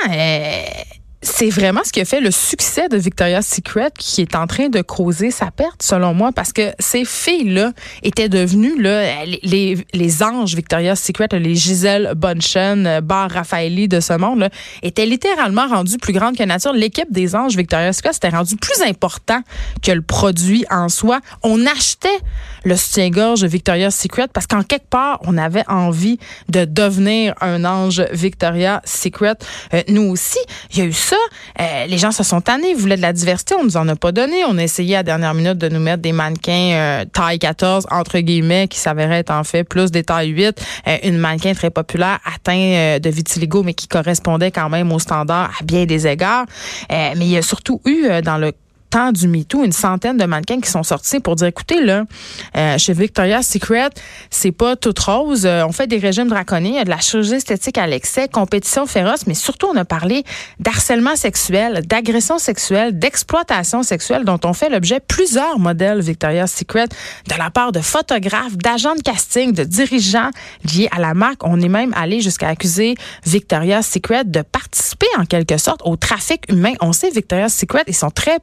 c'est 1.26 1.50
vraiment 1.50 1.80
ce 1.84 1.90
qui 1.90 2.00
a 2.00 2.04
fait 2.04 2.20
le 2.20 2.30
succès 2.30 2.88
de 2.88 2.96
Victoria's 2.96 3.46
Secret 3.46 3.90
qui 3.98 4.22
est 4.22 4.36
en 4.36 4.46
train 4.46 4.68
de 4.68 4.80
causer 4.80 5.30
sa 5.32 5.50
perte, 5.50 5.82
selon 5.82 6.14
moi, 6.14 6.30
parce 6.32 6.52
que 6.52 6.70
ces 6.78 7.04
filles-là 7.04 7.72
étaient 8.04 8.28
devenues 8.28 8.80
là, 8.80 9.24
les, 9.42 9.76
les 9.92 10.22
anges 10.22 10.54
Victoria's 10.54 11.00
Secret, 11.00 11.28
les 11.32 11.56
Gisèle 11.56 12.12
Bunchen, 12.16 13.00
Bar 13.00 13.30
Raffaelli 13.30 13.88
de 13.88 13.98
ce 13.98 14.12
monde, 14.12 14.38
là, 14.38 14.50
étaient 14.82 15.04
littéralement 15.04 15.66
rendues 15.66 15.98
plus 15.98 16.12
grandes 16.12 16.36
que 16.36 16.44
nature. 16.44 16.72
L'équipe 16.72 17.10
des 17.10 17.34
anges 17.34 17.56
Victoria's 17.56 17.96
Secret 17.96 18.12
s'était 18.12 18.28
rendue 18.28 18.56
plus 18.56 18.80
important 18.82 19.40
que 19.82 19.90
le 19.90 20.02
produit 20.02 20.64
en 20.70 20.88
soi. 20.88 21.20
On 21.42 21.66
achetait 21.66 22.08
le 22.64 22.76
soutien-gorge 22.76 23.44
Victoria's 23.44 23.96
Secret 23.96 24.28
parce 24.32 24.46
qu'en 24.46 24.62
quelque 24.62 24.88
part, 24.88 25.18
on 25.24 25.36
avait 25.38 25.64
envie 25.68 26.18
de 26.48 26.64
devenir 26.64 27.34
un 27.40 27.64
ange 27.64 28.04
Victoria's 28.12 28.80
Secret. 28.84 29.34
Euh, 29.74 29.82
nous 29.88 30.02
aussi, 30.02 30.38
il 30.72 30.78
y 30.78 30.82
a 30.82 30.84
eu 30.84 30.92
ça. 30.92 31.15
Euh, 31.60 31.86
les 31.86 31.98
gens 31.98 32.12
se 32.12 32.22
sont 32.22 32.40
tannés, 32.40 32.70
ils 32.70 32.76
voulaient 32.76 32.96
de 32.96 33.02
la 33.02 33.12
diversité, 33.12 33.54
on 33.54 33.64
nous 33.64 33.76
en 33.76 33.88
a 33.88 33.96
pas 33.96 34.12
donné. 34.12 34.44
On 34.48 34.58
a 34.58 34.62
essayé 34.62 34.96
à 34.96 34.98
la 35.00 35.02
dernière 35.04 35.34
minute 35.34 35.58
de 35.58 35.68
nous 35.68 35.80
mettre 35.80 36.02
des 36.02 36.12
mannequins 36.12 36.72
euh, 36.72 37.04
taille 37.04 37.38
14, 37.38 37.86
entre 37.90 38.18
guillemets, 38.18 38.68
qui 38.68 38.78
s'avéraient 38.78 39.20
être 39.20 39.30
en 39.30 39.44
fait 39.44 39.64
plus 39.64 39.90
des 39.90 40.04
tailles 40.04 40.28
8. 40.28 40.62
Euh, 40.86 40.96
une 41.04 41.18
mannequin 41.18 41.54
très 41.54 41.70
populaire 41.70 42.18
atteint 42.24 42.98
de 42.98 43.10
vitiligo, 43.10 43.62
mais 43.62 43.74
qui 43.74 43.88
correspondait 43.88 44.50
quand 44.50 44.68
même 44.68 44.92
aux 44.92 44.98
standards 44.98 45.50
à 45.60 45.64
bien 45.64 45.84
des 45.84 46.06
égards. 46.06 46.46
mais 46.90 47.14
il 47.16 47.28
y 47.30 47.36
a 47.36 47.42
surtout 47.42 47.80
eu 47.84 48.08
dans 48.22 48.38
le 48.38 48.52
du 49.12 49.28
MeToo, 49.28 49.62
une 49.62 49.72
centaine 49.72 50.16
de 50.16 50.24
mannequins 50.24 50.60
qui 50.60 50.70
sont 50.70 50.82
sortis 50.82 51.20
pour 51.20 51.36
dire, 51.36 51.48
écoutez, 51.48 51.82
là, 51.84 52.04
euh, 52.56 52.78
chez 52.78 52.94
Victoria's 52.94 53.46
Secret, 53.46 53.90
c'est 54.30 54.52
pas 54.52 54.74
toute 54.74 54.98
rose. 54.98 55.44
Euh, 55.44 55.66
on 55.66 55.72
fait 55.72 55.86
des 55.86 55.98
régimes 55.98 56.28
draconiens, 56.28 56.70
il 56.70 56.76
y 56.76 56.78
a 56.78 56.84
de 56.84 56.90
la 56.90 56.98
chirurgie 56.98 57.34
esthétique 57.34 57.76
à 57.76 57.86
l'excès, 57.86 58.28
compétition 58.28 58.86
féroce, 58.86 59.26
mais 59.26 59.34
surtout, 59.34 59.66
on 59.72 59.76
a 59.76 59.84
parlé 59.84 60.24
d'harcèlement 60.60 61.14
sexuel, 61.14 61.82
d'agression 61.86 62.38
sexuelle, 62.38 62.98
d'exploitation 62.98 63.82
sexuelle 63.82 64.24
dont 64.24 64.40
on 64.44 64.54
fait 64.54 64.70
l'objet 64.70 65.00
plusieurs 65.00 65.58
modèles 65.58 66.00
Victoria's 66.00 66.52
Secret 66.52 66.86
de 67.28 67.34
la 67.38 67.50
part 67.50 67.72
de 67.72 67.80
photographes, 67.80 68.56
d'agents 68.56 68.94
de 68.94 69.02
casting, 69.02 69.52
de 69.52 69.64
dirigeants 69.64 70.30
liés 70.64 70.88
à 70.90 71.00
la 71.00 71.12
marque. 71.12 71.44
On 71.44 71.60
est 71.60 71.68
même 71.68 71.92
allé 71.94 72.20
jusqu'à 72.20 72.48
accuser 72.48 72.94
Victoria's 73.26 73.86
Secret 73.86 74.24
de 74.24 74.40
participer 74.40 75.06
en 75.18 75.26
quelque 75.26 75.58
sorte 75.58 75.82
au 75.84 75.96
trafic 75.96 76.50
humain. 76.50 76.72
On 76.80 76.92
sait 76.92 77.10
Victoria's 77.10 77.54
Secret, 77.54 77.84
ils 77.86 77.94
sont 77.94 78.10
très 78.10 78.38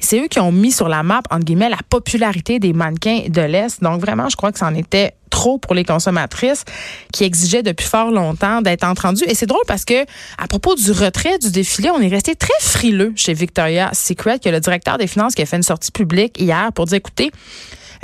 c'est 0.00 0.20
eux 0.20 0.28
qui 0.28 0.40
ont 0.40 0.52
mis 0.52 0.72
sur 0.72 0.88
la 0.88 1.02
map, 1.02 1.22
entre 1.30 1.44
guillemets, 1.44 1.68
la 1.68 1.78
popularité 1.88 2.58
des 2.58 2.72
mannequins 2.72 3.24
de 3.28 3.42
l'Est. 3.42 3.82
Donc 3.82 4.00
vraiment, 4.00 4.28
je 4.28 4.36
crois 4.36 4.52
que 4.52 4.58
c'en 4.58 4.74
était 4.74 5.14
trop 5.30 5.58
pour 5.58 5.74
les 5.74 5.84
consommatrices 5.84 6.64
qui 7.12 7.24
exigeaient 7.24 7.62
depuis 7.62 7.86
fort 7.86 8.10
longtemps 8.10 8.62
d'être 8.62 8.84
entendues. 8.84 9.24
Et 9.26 9.34
c'est 9.34 9.46
drôle 9.46 9.64
parce 9.66 9.84
que 9.84 10.04
à 10.38 10.46
propos 10.48 10.74
du 10.74 10.90
retrait 10.92 11.38
du 11.38 11.50
défilé, 11.50 11.90
on 11.90 12.00
est 12.00 12.08
resté 12.08 12.34
très 12.34 12.54
frileux 12.60 13.12
chez 13.16 13.34
Victoria's 13.34 13.98
Secret, 13.98 14.38
que 14.38 14.48
le 14.48 14.60
directeur 14.60 14.98
des 14.98 15.06
finances 15.06 15.34
qui 15.34 15.42
a 15.42 15.46
fait 15.46 15.56
une 15.56 15.62
sortie 15.62 15.90
publique 15.90 16.40
hier 16.40 16.72
pour 16.72 16.86
dire, 16.86 16.96
écoutez, 16.96 17.30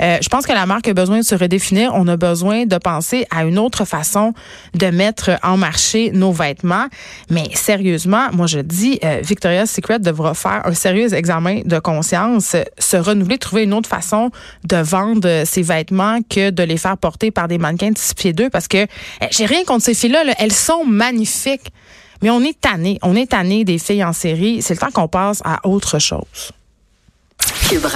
euh, 0.01 0.17
je 0.21 0.29
pense 0.29 0.45
que 0.45 0.53
la 0.53 0.65
marque 0.65 0.87
a 0.87 0.93
besoin 0.93 1.19
de 1.19 1.23
se 1.23 1.35
redéfinir. 1.35 1.91
On 1.93 2.07
a 2.07 2.17
besoin 2.17 2.65
de 2.65 2.77
penser 2.77 3.25
à 3.29 3.43
une 3.43 3.59
autre 3.59 3.85
façon 3.85 4.33
de 4.73 4.87
mettre 4.87 5.31
en 5.43 5.57
marché 5.57 6.11
nos 6.11 6.31
vêtements. 6.31 6.87
Mais 7.29 7.49
sérieusement, 7.53 8.27
moi 8.31 8.47
je 8.47 8.59
dis, 8.59 8.99
euh, 9.03 9.19
Victoria's 9.23 9.69
Secret 9.69 9.99
devra 9.99 10.33
faire 10.33 10.61
un 10.65 10.73
sérieux 10.73 11.13
examen 11.13 11.61
de 11.65 11.79
conscience, 11.79 12.55
se 12.77 12.97
renouveler, 12.97 13.37
trouver 13.37 13.63
une 13.63 13.73
autre 13.73 13.89
façon 13.89 14.31
de 14.63 14.77
vendre 14.77 15.43
ses 15.45 15.61
vêtements 15.61 16.19
que 16.29 16.49
de 16.49 16.63
les 16.63 16.77
faire 16.77 16.97
porter 16.97 17.31
par 17.31 17.47
des 17.47 17.57
mannequins 17.57 17.91
de 17.91 17.97
6 17.97 18.13
pieds 18.13 18.33
2 18.33 18.49
parce 18.49 18.67
que 18.67 18.77
euh, 18.77 19.27
j'ai 19.31 19.45
rien 19.45 19.63
contre 19.63 19.83
ces 19.83 19.93
filles-là. 19.93 20.23
Elles 20.37 20.53
sont 20.53 20.85
magnifiques. 20.85 21.71
Mais 22.21 22.29
on 22.29 22.41
est 22.41 22.59
tanné. 22.59 22.99
On 23.01 23.17
est 23.17 23.31
tanné 23.31 23.65
des 23.65 23.77
filles 23.77 24.03
en 24.03 24.13
série. 24.13 24.61
C'est 24.61 24.75
le 24.75 24.79
temps 24.79 24.91
qu'on 24.91 25.09
passe 25.09 25.41
à 25.43 25.67
autre 25.67 25.99
chose. 25.99 26.53